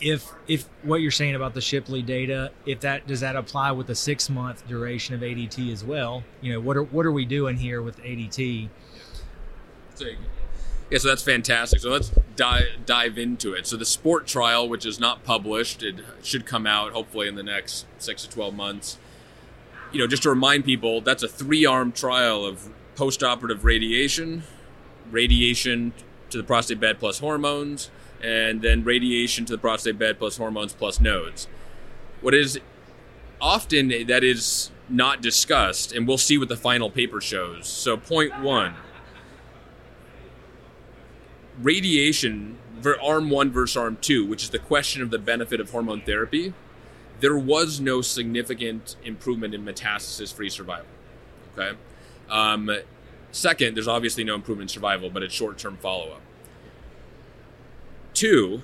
if 0.00 0.32
if 0.46 0.68
what 0.82 1.00
you're 1.00 1.10
saying 1.10 1.34
about 1.34 1.54
the 1.54 1.60
Shipley 1.60 2.02
data, 2.02 2.52
if 2.66 2.80
that 2.80 3.06
does 3.06 3.20
that 3.20 3.36
apply 3.36 3.72
with 3.72 3.86
the 3.86 3.94
six 3.94 4.28
month 4.28 4.66
duration 4.68 5.14
of 5.14 5.22
ADT 5.22 5.72
as 5.72 5.82
well? 5.82 6.24
You 6.40 6.52
know, 6.52 6.60
what 6.60 6.76
are 6.76 6.82
what 6.82 7.06
are 7.06 7.12
we 7.12 7.24
doing 7.24 7.56
here 7.56 7.82
with 7.82 7.98
ADT? 8.02 8.68
Yeah, 10.90 10.98
so 10.98 11.08
that's 11.08 11.22
fantastic. 11.22 11.80
So 11.80 11.90
let's 11.90 12.10
dive 12.34 12.84
dive 12.84 13.16
into 13.16 13.54
it. 13.54 13.66
So 13.66 13.76
the 13.76 13.84
SPPORT 13.84 14.26
trial, 14.26 14.68
which 14.68 14.84
is 14.84 14.98
not 14.98 15.22
published, 15.22 15.82
it 15.82 16.00
should 16.22 16.46
come 16.46 16.66
out 16.66 16.92
hopefully 16.92 17.28
in 17.28 17.36
the 17.36 17.44
next 17.44 17.86
six 17.98 18.22
to 18.24 18.30
twelve 18.30 18.54
months. 18.54 18.98
You 19.92 20.00
know, 20.00 20.06
just 20.06 20.24
to 20.24 20.30
remind 20.30 20.64
people, 20.64 21.00
that's 21.00 21.22
a 21.22 21.28
three 21.28 21.64
arm 21.64 21.92
trial 21.92 22.44
of 22.44 22.68
post-operative 22.96 23.64
radiation, 23.64 24.42
radiation 25.10 25.92
to 26.30 26.38
the 26.38 26.44
prostate 26.44 26.80
bed 26.80 26.98
plus 26.98 27.20
hormones, 27.20 27.90
and 28.22 28.62
then 28.62 28.84
radiation 28.84 29.44
to 29.46 29.52
the 29.52 29.58
prostate 29.58 29.98
bed 29.98 30.18
plus 30.18 30.36
hormones 30.36 30.72
plus 30.72 31.00
nodes. 31.00 31.46
What 32.20 32.34
is 32.34 32.60
often 33.40 33.88
that 34.06 34.24
is 34.24 34.70
not 34.88 35.22
discussed, 35.22 35.92
and 35.92 36.06
we'll 36.06 36.18
see 36.18 36.36
what 36.36 36.48
the 36.48 36.56
final 36.56 36.90
paper 36.90 37.20
shows. 37.20 37.68
So, 37.68 37.96
point 37.96 38.40
one 38.40 38.74
radiation, 41.62 42.58
arm 43.02 43.30
one 43.30 43.50
versus 43.50 43.76
arm 43.76 43.98
two, 44.00 44.26
which 44.26 44.42
is 44.42 44.50
the 44.50 44.58
question 44.58 45.02
of 45.02 45.10
the 45.10 45.18
benefit 45.18 45.60
of 45.60 45.70
hormone 45.70 46.02
therapy, 46.02 46.52
there 47.20 47.36
was 47.36 47.80
no 47.80 48.00
significant 48.00 48.96
improvement 49.04 49.54
in 49.54 49.64
metastasis 49.64 50.32
free 50.32 50.48
survival. 50.48 50.86
Okay. 51.56 51.76
Um, 52.30 52.70
second, 53.30 53.76
there's 53.76 53.88
obviously 53.88 54.24
no 54.24 54.34
improvement 54.34 54.70
in 54.70 54.74
survival, 54.74 55.10
but 55.10 55.22
it's 55.22 55.34
short 55.34 55.58
term 55.58 55.76
follow 55.76 56.12
up. 56.12 56.22
Two, 58.14 58.62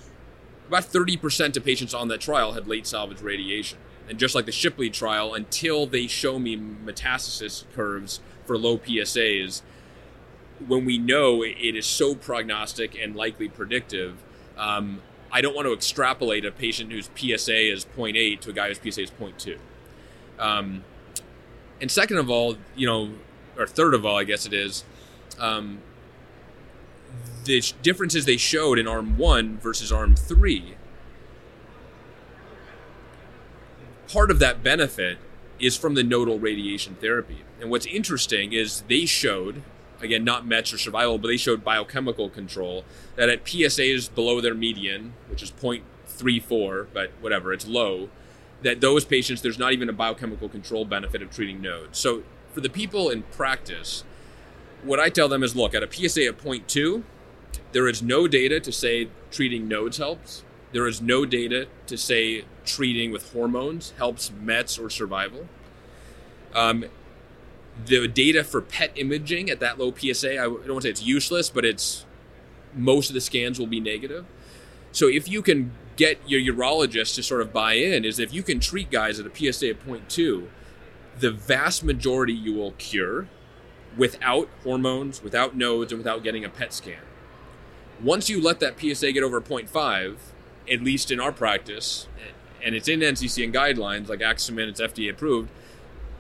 about 0.69 0.85
30% 0.85 1.57
of 1.57 1.65
patients 1.65 1.95
on 1.95 2.09
that 2.09 2.21
trial 2.21 2.53
had 2.53 2.67
late 2.67 2.87
salvage 2.87 3.21
radiation. 3.21 3.79
And 4.09 4.19
just 4.19 4.35
like 4.35 4.47
the 4.47 4.53
Shipley 4.53 4.89
trial, 4.89 5.35
until 5.35 5.87
they 5.87 6.07
show 6.07 6.39
me 6.39 6.57
metastasis 6.57 7.65
curves 7.75 8.21
for 8.45 8.57
low 8.57 8.79
PSAs, 8.79 9.63
when 10.67 10.85
we 10.85 10.99
know 10.99 11.43
it 11.43 11.77
is 11.77 11.87
so 11.87 12.15
prognostic 12.15 12.99
and 12.99 13.15
likely 13.15 13.49
predictive, 13.49 14.23
um, 14.57 15.01
I 15.31 15.41
don't 15.41 15.55
want 15.55 15.67
to 15.67 15.73
extrapolate 15.73 16.45
a 16.45 16.53
patient 16.53 16.93
whose 16.93 17.11
PSA 17.15 17.73
is 17.73 17.85
0.8 17.85 18.41
to 18.41 18.51
a 18.51 18.53
guy 18.53 18.69
whose 18.69 18.79
PSA 18.79 19.03
is 19.03 19.11
0.2. 19.11 19.59
Um, 20.39 20.85
and 21.81 21.91
second 21.91 22.19
of 22.19 22.31
all, 22.31 22.57
you 22.75 22.87
know, 22.87 23.11
or 23.59 23.67
third 23.67 23.95
of 23.95 24.07
all, 24.07 24.17
I 24.17 24.25
guess 24.25 24.47
it 24.47 24.53
is, 24.53 24.85
um, 25.39 25.81
the 27.45 27.63
differences 27.83 28.25
they 28.25 28.37
showed 28.37 28.79
in 28.79 28.87
arm 28.87 29.17
one 29.19 29.59
versus 29.59 29.93
arm 29.93 30.15
three. 30.15 30.75
Part 34.09 34.31
of 34.31 34.39
that 34.39 34.63
benefit 34.63 35.19
is 35.59 35.77
from 35.77 35.95
the 35.95 36.03
nodal 36.03 36.39
radiation 36.39 36.97
therapy. 37.01 37.39
And 37.61 37.71
what's 37.71 37.87
interesting 37.87 38.53
is 38.53 38.83
they 38.89 39.07
showed, 39.07 39.63
again, 40.01 40.25
not 40.25 40.47
METs 40.47 40.73
or 40.73 40.79
survival, 40.79 41.19
but 41.19 41.29
they 41.29 41.37
showed 41.37 41.65
biochemical 41.65 42.29
control 42.29 42.85
that 43.17 43.29
at 43.29 43.45
PSAs 43.45 44.15
below 44.15 44.41
their 44.41 44.55
median, 44.55 45.15
which 45.29 45.43
is 45.43 45.51
0.34, 45.51 46.87
but 46.93 47.11
whatever, 47.21 47.53
it's 47.53 47.67
low, 47.67 48.09
that 48.63 48.81
those 48.81 49.05
patients, 49.05 49.43
there's 49.43 49.59
not 49.59 49.73
even 49.73 49.89
a 49.89 49.93
biochemical 49.93 50.49
control 50.49 50.85
benefit 50.85 51.23
of 51.23 51.31
treating 51.31 51.61
nodes. 51.61 51.99
So 51.99 52.23
for 52.53 52.61
the 52.61 52.71
people 52.71 53.11
in 53.11 53.23
practice, 53.23 54.05
what 54.83 55.01
I 55.01 55.09
tell 55.09 55.29
them 55.29 55.43
is 55.43 55.55
look, 55.55 55.75
at 55.75 55.83
a 55.83 55.93
PSA 55.93 56.29
of 56.29 56.39
0.2, 56.39 57.03
there 57.73 57.89
is 57.89 58.03
no 58.03 58.27
data 58.27 58.61
to 58.61 58.73
say 58.73 59.09
treating 59.31 59.69
nodes 59.69 59.99
helps. 59.99 60.43
There 60.73 60.87
is 60.87 61.01
no 61.01 61.25
data 61.25 61.69
to 61.87 61.97
say 61.97 62.45
treating 62.65 63.11
with 63.13 63.33
hormones 63.33 63.93
helps 63.99 64.31
METs 64.43 64.79
or 64.79 64.91
survival. 64.91 65.49
Um, 66.55 66.87
the 67.85 68.09
data 68.09 68.43
for 68.43 68.61
PET 68.61 68.93
imaging 68.97 69.51
at 69.51 69.61
that 69.61 69.79
low 69.79 69.93
PSA, 69.95 70.33
I 70.33 70.45
don't 70.45 70.69
want 70.69 70.83
to 70.83 70.83
say 70.83 70.91
it's 70.91 71.03
useless, 71.03 71.51
but 71.51 71.65
it's 71.65 72.05
most 72.75 73.11
of 73.11 73.15
the 73.15 73.21
scans 73.21 73.59
will 73.59 73.67
be 73.67 73.81
negative. 73.81 74.25
So 74.93 75.09
if 75.09 75.29
you 75.29 75.43
can 75.43 75.73
get 75.97 76.19
your 76.27 76.55
urologist 76.55 77.15
to 77.17 77.23
sort 77.23 77.41
of 77.41 77.53
buy 77.53 77.75
in, 77.75 78.05
is 78.05 78.19
if 78.19 78.33
you 78.33 78.43
can 78.43 78.61
treat 78.61 78.91
guys 78.91 79.21
at 79.21 79.27
a 79.27 79.31
PSA 79.31 79.71
of 79.71 79.85
0.2 79.85 80.49
the 81.19 81.31
vast 81.31 81.83
majority 81.83 82.33
you 82.33 82.53
will 82.53 82.73
cure 82.73 83.27
without 83.97 84.49
hormones, 84.63 85.23
without 85.23 85.57
nodes, 85.57 85.93
and 85.93 85.99
without 85.99 86.23
getting 86.23 86.45
a 86.45 86.49
PET 86.49 86.73
scan. 86.73 87.01
Once 88.03 88.29
you 88.29 88.41
let 88.41 88.61
that 88.61 88.79
PSA 88.79 89.13
get 89.13 89.23
over 89.23 89.41
0.5, 89.41 90.17
at 90.71 90.83
least 90.83 91.11
in 91.11 91.19
our 91.19 91.33
practice, 91.33 92.07
and 92.63 92.75
it's 92.75 92.89
in 92.89 93.01
NCCN 93.01 93.55
guidelines 93.55 94.09
like 94.09 94.21
Axumin, 94.21 94.69
it's 94.69 94.81
FDA 94.81 95.11
approved, 95.11 95.49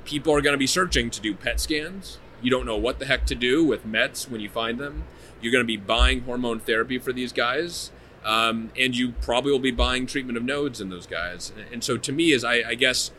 people 0.07 0.33
are 0.33 0.41
going 0.41 0.55
to 0.55 0.59
be 0.59 0.67
searching 0.67 1.11
to 1.11 1.21
do 1.21 1.35
PET 1.35 1.61
scans. 1.61 2.19
You 2.41 2.51
don't 2.51 2.65
know 2.65 2.77
what 2.77 2.99
the 2.99 3.07
heck 3.07 3.27
to 3.27 3.35
do 3.35 3.65
with 3.65 3.85
METs 3.85 4.29
when 4.31 4.41
you 4.41 4.49
find 4.49 4.79
them. 4.79 5.05
You're 5.41 5.53
going 5.53 5.65
to 5.65 5.67
be 5.67 5.77
buying 5.77 6.23
hormone 6.23 6.61
therapy 6.61 6.99
for 6.99 7.13
these 7.13 7.33
guys. 7.33 7.91
Um, 8.25 8.71
and 8.77 8.97
you 8.97 9.13
probably 9.21 9.53
will 9.53 9.59
be 9.59 9.71
buying 9.71 10.07
treatment 10.07 10.37
of 10.37 10.43
nodes 10.43 10.81
in 10.81 10.89
those 10.89 11.07
guys. 11.07 11.53
And 11.73 11.85
so 11.85 11.97
to 11.97 12.13
me, 12.13 12.33
is 12.33 12.43
I, 12.43 12.71
I 12.71 12.75
guess 12.75 13.13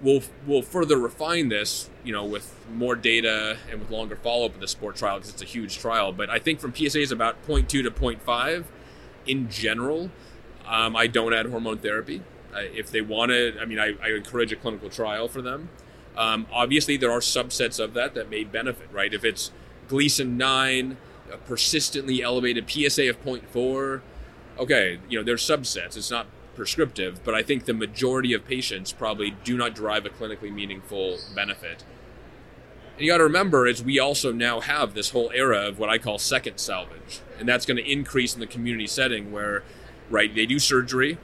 we'll 0.00 0.22
we'll 0.46 0.62
further 0.62 0.96
refine 0.96 1.48
this, 1.48 1.90
you 2.04 2.12
know, 2.12 2.24
with 2.24 2.54
more 2.72 2.94
data 2.94 3.56
and 3.70 3.80
with 3.80 3.90
longer 3.90 4.14
follow 4.14 4.46
up 4.46 4.54
of 4.54 4.60
the 4.60 4.68
SPPORT 4.68 4.94
trial 4.94 5.16
because 5.18 5.30
it's 5.30 5.42
a 5.42 5.46
huge 5.46 5.78
trial. 5.78 6.12
But 6.12 6.30
I 6.30 6.38
think 6.38 6.60
from 6.60 6.72
PSAs 6.72 7.10
about 7.10 7.44
0.2 7.46 7.68
to 7.68 7.90
0.5, 7.90 8.64
in 9.26 9.50
general, 9.50 10.10
um, 10.66 10.94
I 10.94 11.06
don't 11.06 11.34
add 11.34 11.46
hormone 11.46 11.78
therapy. 11.78 12.22
if 12.54 12.90
they 12.90 13.00
want 13.00 13.30
to, 13.30 13.56
I 13.60 13.64
mean, 13.64 13.80
I, 13.80 13.94
I, 14.00 14.10
encourage 14.10 14.52
a 14.52 14.56
clinical 14.56 14.88
trial 14.88 15.26
for 15.26 15.42
them. 15.42 15.68
Um, 16.16 16.46
obviously, 16.52 16.96
there 16.96 17.10
are 17.10 17.20
subsets 17.20 17.82
of 17.82 17.94
that 17.94 18.14
that 18.14 18.30
may 18.30 18.44
benefit, 18.44 18.88
right? 18.92 19.12
If 19.12 19.24
it's 19.24 19.50
Gleason 19.88 20.36
9, 20.36 20.96
a 21.32 21.36
persistently 21.38 22.22
elevated 22.22 22.70
PSA 22.70 23.10
of 23.10 23.22
0.4, 23.24 24.00
okay, 24.58 24.98
you 25.08 25.18
know, 25.18 25.24
there's 25.24 25.42
subsets. 25.42 25.96
It's 25.96 26.10
not 26.10 26.26
prescriptive, 26.54 27.24
but 27.24 27.34
I 27.34 27.42
think 27.42 27.64
the 27.64 27.74
majority 27.74 28.32
of 28.32 28.44
patients 28.44 28.92
probably 28.92 29.34
do 29.42 29.56
not 29.56 29.74
derive 29.74 30.06
a 30.06 30.10
clinically 30.10 30.52
meaningful 30.52 31.18
benefit. 31.34 31.84
And 32.96 33.04
you 33.04 33.10
got 33.10 33.18
to 33.18 33.24
remember 33.24 33.66
is 33.66 33.82
we 33.82 33.98
also 33.98 34.30
now 34.30 34.60
have 34.60 34.94
this 34.94 35.10
whole 35.10 35.32
era 35.34 35.66
of 35.66 35.80
what 35.80 35.90
I 35.90 35.98
call 35.98 36.18
second 36.18 36.58
salvage, 36.58 37.20
and 37.38 37.48
that's 37.48 37.66
going 37.66 37.76
to 37.76 37.90
increase 37.90 38.34
in 38.34 38.40
the 38.40 38.46
community 38.46 38.86
setting 38.86 39.32
where, 39.32 39.64
right, 40.10 40.32
they 40.32 40.46
do 40.46 40.60
surgery, 40.60 41.18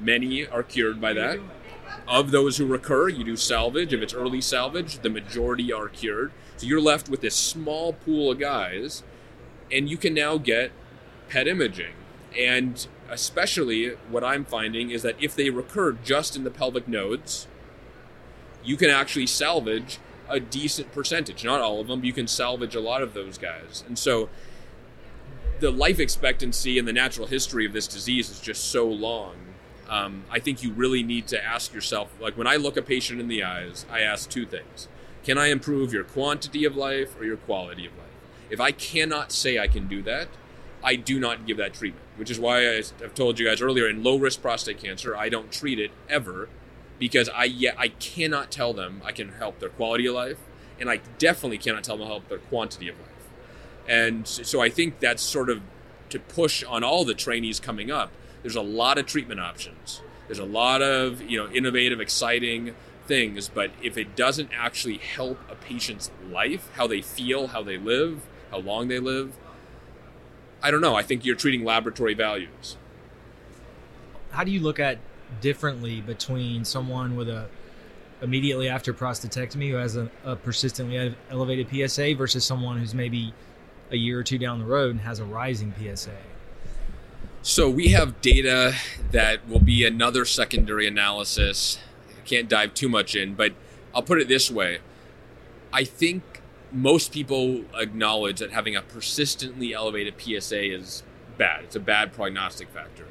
many 0.00 0.46
are 0.46 0.62
cured 0.62 1.00
by 1.00 1.12
that. 1.12 1.38
Of 2.08 2.30
those 2.30 2.58
who 2.58 2.66
recur, 2.66 3.08
you 3.08 3.24
do 3.24 3.36
salvage. 3.36 3.92
If 3.92 4.00
it's 4.00 4.14
early 4.14 4.40
salvage, 4.40 5.00
the 5.00 5.10
majority 5.10 5.72
are 5.72 5.88
cured. 5.88 6.32
So 6.56 6.66
you're 6.66 6.80
left 6.80 7.08
with 7.08 7.20
this 7.20 7.34
small 7.34 7.92
pool 7.92 8.30
of 8.30 8.38
guys, 8.38 9.02
and 9.72 9.88
you 9.90 9.96
can 9.96 10.14
now 10.14 10.38
get 10.38 10.70
PET 11.28 11.48
imaging. 11.48 11.94
And 12.38 12.86
especially 13.10 13.90
what 14.10 14.22
I'm 14.22 14.44
finding 14.44 14.90
is 14.90 15.02
that 15.02 15.16
if 15.20 15.34
they 15.34 15.50
recur 15.50 15.92
just 15.92 16.36
in 16.36 16.44
the 16.44 16.50
pelvic 16.50 16.86
nodes, 16.86 17.48
you 18.64 18.76
can 18.76 18.90
actually 18.90 19.26
salvage 19.26 19.98
a 20.28 20.40
decent 20.40 20.92
percentage. 20.92 21.44
Not 21.44 21.60
all 21.60 21.80
of 21.80 21.88
them, 21.88 22.00
but 22.00 22.06
you 22.06 22.12
can 22.12 22.26
salvage 22.28 22.74
a 22.74 22.80
lot 22.80 23.02
of 23.02 23.14
those 23.14 23.38
guys. 23.38 23.84
And 23.86 23.98
so 23.98 24.28
the 25.60 25.70
life 25.70 25.98
expectancy 25.98 26.78
and 26.78 26.86
the 26.86 26.92
natural 26.92 27.26
history 27.26 27.66
of 27.66 27.72
this 27.72 27.86
disease 27.86 28.30
is 28.30 28.40
just 28.40 28.64
so 28.64 28.86
long. 28.86 29.34
Um, 29.88 30.24
I 30.30 30.40
think 30.40 30.62
you 30.62 30.72
really 30.72 31.02
need 31.02 31.28
to 31.28 31.44
ask 31.44 31.72
yourself 31.72 32.12
like, 32.20 32.36
when 32.36 32.46
I 32.46 32.56
look 32.56 32.76
a 32.76 32.82
patient 32.82 33.20
in 33.20 33.28
the 33.28 33.44
eyes, 33.44 33.86
I 33.90 34.00
ask 34.00 34.28
two 34.28 34.46
things 34.46 34.88
Can 35.24 35.38
I 35.38 35.48
improve 35.48 35.92
your 35.92 36.04
quantity 36.04 36.64
of 36.64 36.76
life 36.76 37.18
or 37.18 37.24
your 37.24 37.36
quality 37.36 37.86
of 37.86 37.92
life? 37.96 38.06
If 38.50 38.60
I 38.60 38.72
cannot 38.72 39.32
say 39.32 39.58
I 39.58 39.68
can 39.68 39.88
do 39.88 40.02
that, 40.02 40.28
I 40.82 40.94
do 40.96 41.18
not 41.18 41.46
give 41.46 41.56
that 41.56 41.74
treatment, 41.74 42.04
which 42.16 42.30
is 42.30 42.38
why 42.38 42.68
I've 42.68 43.14
told 43.14 43.38
you 43.38 43.46
guys 43.46 43.60
earlier 43.60 43.88
in 43.88 44.04
low 44.04 44.16
risk 44.16 44.40
prostate 44.40 44.78
cancer, 44.78 45.16
I 45.16 45.28
don't 45.28 45.50
treat 45.50 45.80
it 45.80 45.90
ever 46.08 46.48
because 46.98 47.28
I 47.34 47.52
I 47.76 47.88
cannot 47.88 48.50
tell 48.50 48.72
them 48.72 49.02
I 49.04 49.12
can 49.12 49.30
help 49.32 49.58
their 49.58 49.68
quality 49.68 50.06
of 50.06 50.14
life, 50.14 50.38
and 50.78 50.88
I 50.88 51.00
definitely 51.18 51.58
cannot 51.58 51.84
tell 51.84 51.96
them 51.96 52.06
help 52.06 52.28
their 52.28 52.38
quantity 52.38 52.88
of 52.88 52.98
life. 52.98 53.08
And 53.88 54.26
so 54.26 54.60
I 54.60 54.68
think 54.68 55.00
that's 55.00 55.22
sort 55.22 55.50
of 55.50 55.62
to 56.10 56.18
push 56.18 56.62
on 56.64 56.84
all 56.84 57.04
the 57.04 57.14
trainees 57.14 57.60
coming 57.60 57.90
up. 57.90 58.10
There's 58.42 58.56
a 58.56 58.62
lot 58.62 58.98
of 58.98 59.06
treatment 59.06 59.40
options. 59.40 60.02
There's 60.26 60.38
a 60.38 60.44
lot 60.44 60.82
of 60.82 61.22
you 61.22 61.38
know 61.38 61.50
innovative, 61.52 62.00
exciting 62.00 62.74
things, 63.06 63.48
but 63.48 63.70
if 63.82 63.96
it 63.96 64.16
doesn't 64.16 64.50
actually 64.54 64.98
help 64.98 65.38
a 65.50 65.54
patient's 65.54 66.10
life, 66.30 66.68
how 66.74 66.86
they 66.86 67.00
feel, 67.00 67.48
how 67.48 67.62
they 67.62 67.78
live, 67.78 68.26
how 68.50 68.58
long 68.58 68.88
they 68.88 68.98
live, 68.98 69.36
I 70.62 70.70
don't 70.70 70.80
know. 70.80 70.96
I 70.96 71.02
think 71.02 71.24
you're 71.24 71.36
treating 71.36 71.64
laboratory 71.64 72.14
values. 72.14 72.76
How 74.30 74.44
do 74.44 74.50
you 74.50 74.60
look 74.60 74.80
at 74.80 74.98
differently 75.40 76.00
between 76.00 76.64
someone 76.64 77.16
with 77.16 77.28
a 77.28 77.48
immediately 78.22 78.68
after 78.68 78.94
prostatectomy 78.94 79.70
who 79.70 79.76
has 79.76 79.96
a, 79.96 80.10
a 80.24 80.36
persistently 80.36 81.14
elevated 81.30 81.68
PSA 81.70 82.14
versus 82.14 82.44
someone 82.44 82.78
who's 82.78 82.94
maybe 82.94 83.34
a 83.90 83.96
year 83.96 84.18
or 84.18 84.22
two 84.22 84.38
down 84.38 84.58
the 84.58 84.64
road 84.64 84.90
and 84.92 85.00
has 85.00 85.18
a 85.18 85.24
rising 85.24 85.72
PSA? 85.78 86.16
So 87.46 87.70
we 87.70 87.90
have 87.90 88.20
data 88.20 88.74
that 89.12 89.48
will 89.48 89.60
be 89.60 89.84
another 89.84 90.24
secondary 90.24 90.88
analysis. 90.88 91.78
I 92.10 92.26
can't 92.26 92.48
dive 92.48 92.74
too 92.74 92.88
much 92.88 93.14
in, 93.14 93.34
but 93.34 93.52
I'll 93.94 94.02
put 94.02 94.20
it 94.20 94.26
this 94.26 94.50
way. 94.50 94.80
I 95.72 95.84
think 95.84 96.42
most 96.72 97.12
people 97.12 97.64
acknowledge 97.72 98.40
that 98.40 98.50
having 98.50 98.74
a 98.74 98.82
persistently 98.82 99.72
elevated 99.72 100.14
PSA 100.20 100.74
is 100.74 101.04
bad. 101.38 101.62
It's 101.62 101.76
a 101.76 101.80
bad 101.80 102.12
prognostic 102.12 102.68
factor. 102.68 103.06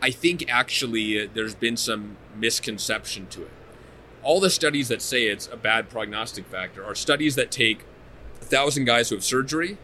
I 0.00 0.12
think 0.12 0.50
actually 0.50 1.22
uh, 1.22 1.28
there's 1.34 1.54
been 1.54 1.76
some 1.76 2.16
misconception 2.34 3.26
to 3.26 3.42
it. 3.42 3.50
All 4.22 4.40
the 4.40 4.48
studies 4.48 4.88
that 4.88 5.02
say 5.02 5.26
it's 5.26 5.46
a 5.52 5.58
bad 5.58 5.90
prognostic 5.90 6.46
factor 6.46 6.82
are 6.82 6.94
studies 6.94 7.34
that 7.34 7.50
take 7.50 7.84
a 8.40 8.46
thousand 8.46 8.86
guys 8.86 9.10
who 9.10 9.16
have 9.16 9.24
surgery 9.24 9.76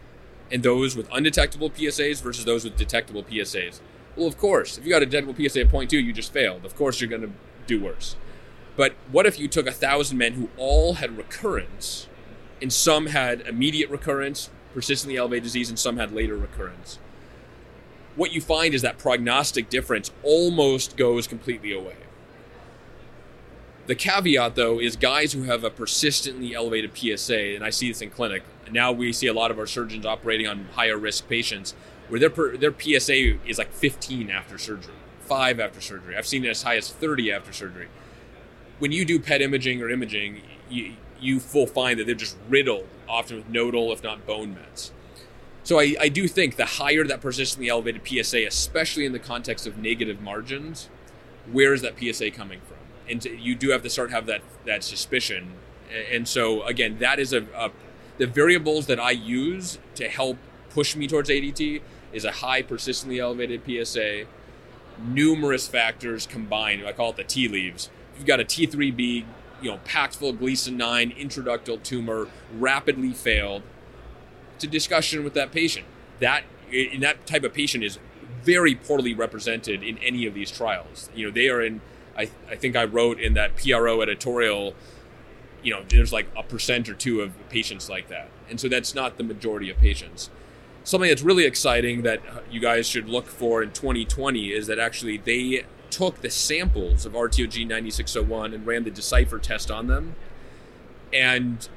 and 0.51 0.63
those 0.63 0.95
with 0.95 1.07
undetectable 1.11 1.69
PSAs 1.69 2.21
versus 2.21 2.45
those 2.45 2.63
with 2.63 2.77
detectable 2.77 3.23
PSAs. 3.23 3.79
Well, 4.15 4.27
of 4.27 4.37
course, 4.37 4.77
if 4.77 4.85
you 4.85 4.89
got 4.89 5.01
a 5.01 5.05
detectable 5.05 5.33
PSA 5.35 5.61
of 5.61 5.69
0.2, 5.69 5.91
you 5.93 6.11
just 6.11 6.33
failed. 6.33 6.65
Of 6.65 6.75
course, 6.75 6.99
you're 6.99 7.09
going 7.09 7.21
to 7.21 7.31
do 7.67 7.81
worse. 7.81 8.15
But 8.75 8.93
what 9.11 9.25
if 9.25 9.39
you 9.39 9.47
took 9.47 9.67
a 9.67 9.71
thousand 9.71 10.17
men 10.17 10.33
who 10.33 10.49
all 10.57 10.95
had 10.95 11.17
recurrence, 11.17 12.07
and 12.61 12.71
some 12.71 13.07
had 13.07 13.41
immediate 13.41 13.89
recurrence, 13.89 14.49
persistently 14.73 15.17
elevated 15.17 15.43
disease, 15.43 15.69
and 15.69 15.77
some 15.77 15.97
had 15.97 16.11
later 16.11 16.35
recurrence? 16.35 16.99
What 18.15 18.31
you 18.31 18.41
find 18.41 18.73
is 18.73 18.81
that 18.81 18.97
prognostic 18.97 19.69
difference 19.69 20.11
almost 20.23 20.97
goes 20.97 21.27
completely 21.27 21.71
away. 21.71 21.95
The 23.87 23.95
caveat, 23.95 24.55
though, 24.55 24.79
is 24.79 24.95
guys 24.95 25.33
who 25.33 25.43
have 25.43 25.63
a 25.63 25.69
persistently 25.69 26.53
elevated 26.53 26.95
PSA, 26.95 27.55
and 27.55 27.63
I 27.63 27.69
see 27.69 27.87
this 27.87 28.01
in 28.01 28.11
clinic. 28.11 28.43
Now 28.71 28.91
we 28.91 29.13
see 29.13 29.27
a 29.27 29.33
lot 29.33 29.51
of 29.51 29.59
our 29.59 29.67
surgeons 29.67 30.05
operating 30.05 30.47
on 30.47 30.65
higher 30.73 30.97
risk 30.97 31.27
patients 31.27 31.73
where 32.07 32.19
their 32.19 32.57
their 32.57 32.73
PSA 32.77 33.45
is 33.47 33.57
like 33.57 33.71
15 33.73 34.29
after 34.29 34.57
surgery, 34.57 34.93
five 35.21 35.59
after 35.59 35.81
surgery. 35.81 36.15
I've 36.15 36.27
seen 36.27 36.45
it 36.45 36.49
as 36.49 36.63
high 36.63 36.77
as 36.77 36.89
30 36.89 37.31
after 37.31 37.53
surgery. 37.53 37.87
When 38.79 38.91
you 38.91 39.05
do 39.05 39.19
PET 39.19 39.41
imaging 39.41 39.81
or 39.81 39.89
imaging, 39.89 40.41
you, 40.69 40.93
you 41.19 41.41
will 41.53 41.67
find 41.67 41.99
that 41.99 42.05
they're 42.05 42.15
just 42.15 42.37
riddled, 42.47 42.87
often 43.07 43.37
with 43.37 43.49
nodal, 43.49 43.91
if 43.91 44.01
not 44.01 44.25
bone 44.25 44.55
mets. 44.55 44.93
So 45.63 45.79
I, 45.79 45.95
I 45.99 46.09
do 46.09 46.27
think 46.27 46.55
the 46.55 46.65
higher 46.65 47.03
that 47.03 47.19
persistently 47.19 47.69
elevated 47.69 48.07
PSA, 48.07 48.45
especially 48.47 49.05
in 49.05 49.11
the 49.11 49.19
context 49.19 49.67
of 49.67 49.77
negative 49.77 50.21
margins, 50.21 50.89
where 51.51 51.73
is 51.73 51.81
that 51.81 51.99
PSA 51.99 52.31
coming 52.31 52.61
from? 52.61 52.79
and 53.09 53.25
you 53.25 53.55
do 53.55 53.69
have 53.69 53.81
to 53.81 53.89
start 53.89 54.11
have 54.11 54.25
that 54.27 54.41
that 54.65 54.83
suspicion. 54.83 55.53
And 56.11 56.27
so 56.27 56.63
again, 56.63 56.99
that 56.99 57.19
is 57.19 57.33
a, 57.33 57.43
a 57.55 57.71
the 58.19 58.27
variables 58.27 58.85
that 58.85 58.99
I 58.99 59.11
use 59.11 59.79
to 59.95 60.07
help 60.07 60.37
push 60.69 60.95
me 60.95 61.07
towards 61.07 61.29
ADT 61.29 61.81
is 62.13 62.25
a 62.25 62.31
high 62.31 62.61
persistently 62.61 63.19
elevated 63.19 63.61
PSA, 63.65 64.25
numerous 65.01 65.67
factors 65.67 66.27
combined. 66.27 66.85
I 66.85 66.91
call 66.91 67.11
it 67.11 67.15
the 67.15 67.23
tea 67.23 67.47
leaves. 67.47 67.89
You've 68.17 68.27
got 68.27 68.39
a 68.39 68.43
T3B, 68.43 69.25
you 69.61 69.71
know, 69.71 69.79
packed 69.85 70.17
full 70.17 70.33
Gleason 70.33 70.77
9, 70.77 71.11
intraductal 71.11 71.81
tumor, 71.81 72.27
rapidly 72.53 73.13
failed, 73.13 73.63
It's 74.55 74.65
a 74.65 74.67
discussion 74.67 75.23
with 75.23 75.33
that 75.33 75.51
patient. 75.51 75.85
That 76.19 76.43
in 76.71 76.99
that 76.99 77.25
type 77.25 77.43
of 77.43 77.53
patient 77.53 77.83
is 77.83 77.97
very 78.43 78.75
poorly 78.75 79.13
represented 79.13 79.81
in 79.81 79.97
any 79.99 80.25
of 80.25 80.33
these 80.33 80.51
trials. 80.51 81.09
You 81.15 81.27
know, 81.27 81.31
they 81.31 81.49
are 81.49 81.61
in 81.61 81.81
I, 82.17 82.29
I 82.49 82.55
think 82.55 82.75
I 82.75 82.83
wrote 82.83 83.17
in 83.17 83.33
that 83.35 83.55
PRO 83.55 84.01
editorial, 84.01 84.75
you 85.63 85.73
know, 85.73 85.83
there's 85.89 86.13
like 86.13 86.27
a 86.37 86.43
percent 86.43 86.89
or 86.89 86.93
two 86.93 87.21
of 87.21 87.33
patients 87.49 87.89
like 87.89 88.07
that. 88.09 88.29
And 88.49 88.59
so 88.59 88.67
that's 88.67 88.95
not 88.95 89.17
the 89.17 89.23
majority 89.23 89.69
of 89.69 89.77
patients. 89.77 90.29
Something 90.83 91.09
that's 91.09 91.21
really 91.21 91.45
exciting 91.45 92.01
that 92.03 92.19
uh, 92.19 92.39
you 92.49 92.59
guys 92.59 92.87
should 92.87 93.09
look 93.09 93.27
for 93.27 93.61
in 93.61 93.71
2020 93.71 94.51
is 94.51 94.67
that 94.67 94.79
actually 94.79 95.17
they 95.17 95.65
took 95.89 96.21
the 96.21 96.29
samples 96.29 97.05
of 97.05 97.13
RTOG 97.13 97.67
9601 97.67 98.53
and 98.53 98.65
ran 98.65 98.83
the 98.83 98.91
Decipher 98.91 99.39
test 99.39 99.69
on 99.69 99.87
them. 99.87 100.15
And 101.13 101.67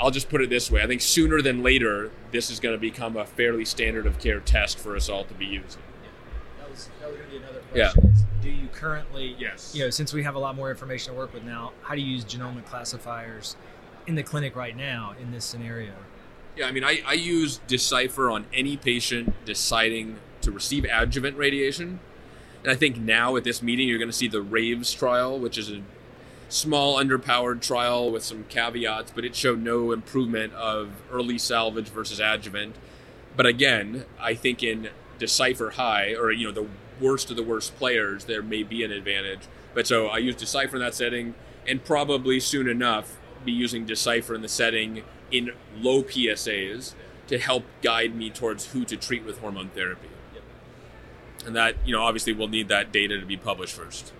I'll 0.00 0.10
just 0.10 0.28
put 0.28 0.40
it 0.40 0.50
this 0.50 0.70
way 0.70 0.82
I 0.82 0.86
think 0.86 1.00
sooner 1.00 1.40
than 1.40 1.62
later, 1.62 2.10
this 2.32 2.50
is 2.50 2.58
going 2.58 2.74
to 2.74 2.80
become 2.80 3.16
a 3.16 3.24
fairly 3.24 3.64
standard 3.64 4.06
of 4.06 4.18
care 4.18 4.40
test 4.40 4.78
for 4.78 4.96
us 4.96 5.08
all 5.08 5.24
to 5.24 5.34
be 5.34 5.46
using. 5.46 5.82
Yeah. 6.02 6.10
That 6.58 6.70
was, 6.70 6.88
that 7.00 7.08
was 7.08 7.16
going 7.16 7.30
to 7.30 7.30
be 7.30 7.36
another 7.38 7.60
question. 7.60 8.02
Yeah 8.14 8.33
do 8.44 8.50
you 8.50 8.68
currently? 8.68 9.34
Yes. 9.38 9.74
You 9.74 9.84
know 9.84 9.90
since 9.90 10.12
we 10.12 10.22
have 10.22 10.34
a 10.34 10.38
lot 10.38 10.54
more 10.54 10.70
information 10.70 11.14
to 11.14 11.18
work 11.18 11.32
with 11.32 11.42
now 11.42 11.72
how 11.82 11.94
do 11.94 12.00
you 12.00 12.12
use 12.12 12.24
genomic 12.24 12.66
classifiers 12.66 13.56
in 14.06 14.14
the 14.14 14.22
clinic 14.22 14.54
right 14.54 14.76
now 14.76 15.14
in 15.20 15.32
this 15.32 15.44
scenario? 15.44 15.94
Yeah 16.56 16.66
i 16.66 16.70
mean 16.70 16.84
i, 16.84 17.00
I 17.06 17.14
use 17.14 17.58
Decipher 17.66 18.30
on 18.30 18.46
any 18.52 18.76
patient 18.76 19.34
deciding 19.44 20.18
to 20.42 20.52
receive 20.52 20.84
adjuvant 20.84 21.36
radiation. 21.36 22.00
And 22.62 22.70
i 22.70 22.74
think 22.74 22.98
now 22.98 23.34
at 23.36 23.44
this 23.44 23.62
meeting 23.62 23.88
you're 23.88 23.98
going 23.98 24.10
to 24.10 24.16
see 24.16 24.28
the 24.28 24.42
RAVES 24.42 24.92
trial 24.92 25.38
which 25.38 25.56
is 25.56 25.70
a 25.70 25.82
small 26.50 27.02
underpowered 27.02 27.62
trial 27.62 28.10
with 28.10 28.22
some 28.22 28.44
caveats 28.44 29.10
but 29.14 29.24
it 29.24 29.34
showed 29.34 29.62
no 29.62 29.90
improvement 29.90 30.52
of 30.52 30.90
early 31.10 31.38
salvage 31.38 31.88
versus 31.88 32.20
adjuvant. 32.20 32.76
But 33.36 33.46
again 33.46 34.04
i 34.20 34.34
think 34.34 34.62
in 34.62 34.90
Decipher 35.18 35.70
high 35.70 36.14
or 36.14 36.30
you 36.30 36.48
know 36.48 36.52
the 36.52 36.66
worst 37.00 37.30
of 37.30 37.36
the 37.36 37.42
worst 37.42 37.76
players, 37.76 38.24
there 38.24 38.42
may 38.42 38.62
be 38.62 38.84
an 38.84 38.92
advantage. 38.92 39.40
But 39.74 39.86
so 39.86 40.06
I 40.06 40.18
use 40.18 40.36
Decipher 40.36 40.76
in 40.76 40.82
that 40.82 40.94
setting, 40.94 41.34
and 41.66 41.84
probably 41.84 42.40
soon 42.40 42.68
enough 42.68 43.16
be 43.44 43.52
using 43.52 43.84
Decipher 43.84 44.34
in 44.34 44.42
the 44.42 44.48
setting 44.48 45.02
in 45.30 45.50
low 45.76 46.02
PSAs 46.02 46.94
to 47.26 47.38
help 47.38 47.64
guide 47.82 48.14
me 48.14 48.30
towards 48.30 48.72
who 48.72 48.84
to 48.84 48.96
treat 48.96 49.24
with 49.24 49.38
hormone 49.40 49.70
therapy. 49.70 50.08
And 51.46 51.54
that, 51.56 51.76
you 51.84 51.92
know, 51.92 52.02
obviously 52.02 52.32
we'll 52.32 52.48
need 52.48 52.68
that 52.68 52.92
data 52.92 53.18
to 53.18 53.26
be 53.26 53.36
published 53.36 53.74
first. 53.74 54.12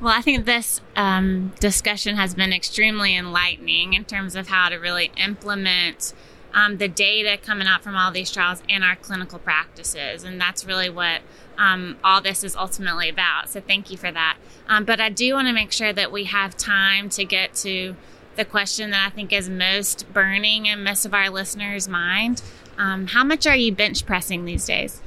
Well, 0.00 0.12
I 0.12 0.22
think 0.22 0.44
this 0.44 0.80
um, 0.96 1.52
discussion 1.58 2.16
has 2.16 2.34
been 2.34 2.52
extremely 2.52 3.16
enlightening 3.16 3.94
in 3.94 4.04
terms 4.04 4.36
of 4.36 4.48
how 4.48 4.68
to 4.68 4.76
really 4.76 5.10
implement 5.16 6.12
um, 6.54 6.78
the 6.78 6.88
data 6.88 7.38
coming 7.40 7.66
out 7.66 7.82
from 7.82 7.96
all 7.96 8.10
these 8.10 8.30
trials 8.30 8.62
and 8.68 8.82
our 8.82 8.96
clinical 8.96 9.38
practices. 9.38 10.24
And 10.24 10.40
that's 10.40 10.64
really 10.64 10.90
what 10.90 11.20
um, 11.56 11.96
all 12.02 12.20
this 12.20 12.42
is 12.44 12.56
ultimately 12.56 13.08
about. 13.08 13.50
So 13.50 13.60
thank 13.60 13.90
you 13.90 13.96
for 13.96 14.10
that. 14.10 14.38
Um, 14.68 14.84
but 14.84 15.00
I 15.00 15.08
do 15.10 15.34
want 15.34 15.48
to 15.48 15.52
make 15.52 15.72
sure 15.72 15.92
that 15.92 16.10
we 16.10 16.24
have 16.24 16.56
time 16.56 17.08
to 17.10 17.24
get 17.24 17.54
to 17.56 17.96
the 18.36 18.44
question 18.44 18.90
that 18.90 19.06
I 19.06 19.10
think 19.10 19.32
is 19.32 19.48
most 19.48 20.12
burning 20.12 20.66
in 20.66 20.84
most 20.84 21.04
of 21.04 21.12
our 21.12 21.28
listeners' 21.28 21.88
mind. 21.88 22.42
Um, 22.78 23.08
how 23.08 23.24
much 23.24 23.46
are 23.46 23.56
you 23.56 23.72
bench 23.72 24.06
pressing 24.06 24.44
these 24.44 24.64
days? 24.64 25.00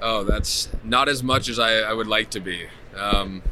Oh, 0.00 0.22
that's 0.22 0.68
not 0.84 1.08
as 1.08 1.22
much 1.22 1.48
as 1.48 1.58
I, 1.58 1.78
I 1.78 1.94
would 1.94 2.06
like 2.06 2.28
to 2.30 2.40
be. 2.40 2.66
Um, 2.94 3.42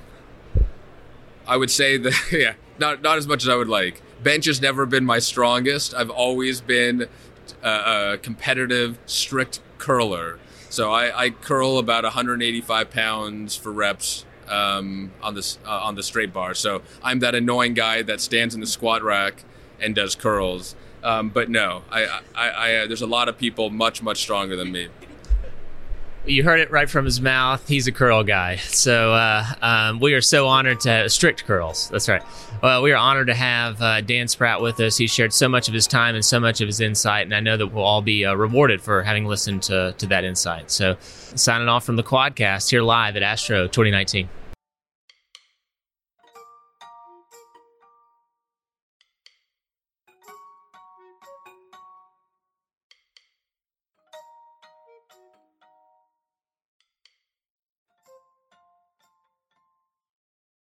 I 1.46 1.56
would 1.56 1.70
say 1.70 1.96
that, 1.96 2.12
yeah, 2.32 2.54
not, 2.78 3.00
not 3.00 3.16
as 3.16 3.26
much 3.26 3.42
as 3.42 3.48
I 3.48 3.56
would 3.56 3.68
like. 3.68 4.02
Bench 4.22 4.46
has 4.46 4.60
never 4.60 4.86
been 4.86 5.04
my 5.04 5.18
strongest. 5.18 5.94
I've 5.94 6.10
always 6.10 6.60
been 6.60 7.08
a, 7.62 8.12
a 8.14 8.18
competitive, 8.18 8.98
strict 9.06 9.60
curler. 9.78 10.38
So 10.68 10.92
I, 10.92 11.24
I 11.24 11.30
curl 11.30 11.78
about 11.78 12.04
185 12.04 12.90
pounds 12.90 13.56
for 13.56 13.72
reps 13.72 14.24
um, 14.48 15.12
on 15.22 15.34
the 15.34 15.56
uh, 15.66 15.70
on 15.70 15.94
the 15.94 16.02
straight 16.02 16.32
bar. 16.32 16.54
So 16.54 16.82
I'm 17.02 17.18
that 17.20 17.34
annoying 17.34 17.74
guy 17.74 18.02
that 18.02 18.20
stands 18.20 18.54
in 18.54 18.60
the 18.60 18.66
squat 18.66 19.02
rack 19.02 19.44
and 19.80 19.94
does 19.94 20.14
curls. 20.14 20.74
Um, 21.02 21.30
but 21.30 21.50
no, 21.50 21.82
I, 21.90 22.20
I, 22.34 22.50
I, 22.50 22.86
there's 22.86 23.02
a 23.02 23.06
lot 23.06 23.28
of 23.28 23.36
people 23.36 23.70
much 23.70 24.02
much 24.02 24.18
stronger 24.18 24.56
than 24.56 24.70
me. 24.70 24.88
You 26.24 26.44
heard 26.44 26.60
it 26.60 26.70
right 26.70 26.88
from 26.88 27.04
his 27.04 27.20
mouth. 27.20 27.66
He's 27.66 27.88
a 27.88 27.92
curl 27.92 28.22
guy. 28.22 28.56
So 28.56 29.12
uh, 29.12 29.44
um, 29.60 29.98
we 29.98 30.14
are 30.14 30.20
so 30.20 30.46
honored 30.46 30.78
to 30.80 30.88
have 30.88 31.12
strict 31.12 31.44
curls. 31.44 31.88
That's 31.88 32.08
right. 32.08 32.22
Well, 32.62 32.82
we 32.82 32.92
are 32.92 32.96
honored 32.96 33.26
to 33.26 33.34
have 33.34 33.82
uh, 33.82 34.02
Dan 34.02 34.28
Spratt 34.28 34.62
with 34.62 34.78
us. 34.78 34.96
He 34.96 35.08
shared 35.08 35.32
so 35.32 35.48
much 35.48 35.66
of 35.66 35.74
his 35.74 35.88
time 35.88 36.14
and 36.14 36.24
so 36.24 36.38
much 36.38 36.60
of 36.60 36.68
his 36.68 36.80
insight, 36.80 37.24
and 37.24 37.34
I 37.34 37.40
know 37.40 37.56
that 37.56 37.66
we'll 37.66 37.82
all 37.82 38.02
be 38.02 38.24
uh, 38.24 38.34
rewarded 38.34 38.80
for 38.80 39.02
having 39.02 39.26
listened 39.26 39.64
to, 39.64 39.96
to 39.98 40.06
that 40.06 40.22
insight. 40.22 40.70
So, 40.70 40.96
signing 41.00 41.68
off 41.68 41.84
from 41.84 41.96
the 41.96 42.04
Quadcast 42.04 42.70
here 42.70 42.82
live 42.82 43.16
at 43.16 43.24
Astro 43.24 43.66
2019. 43.66 44.28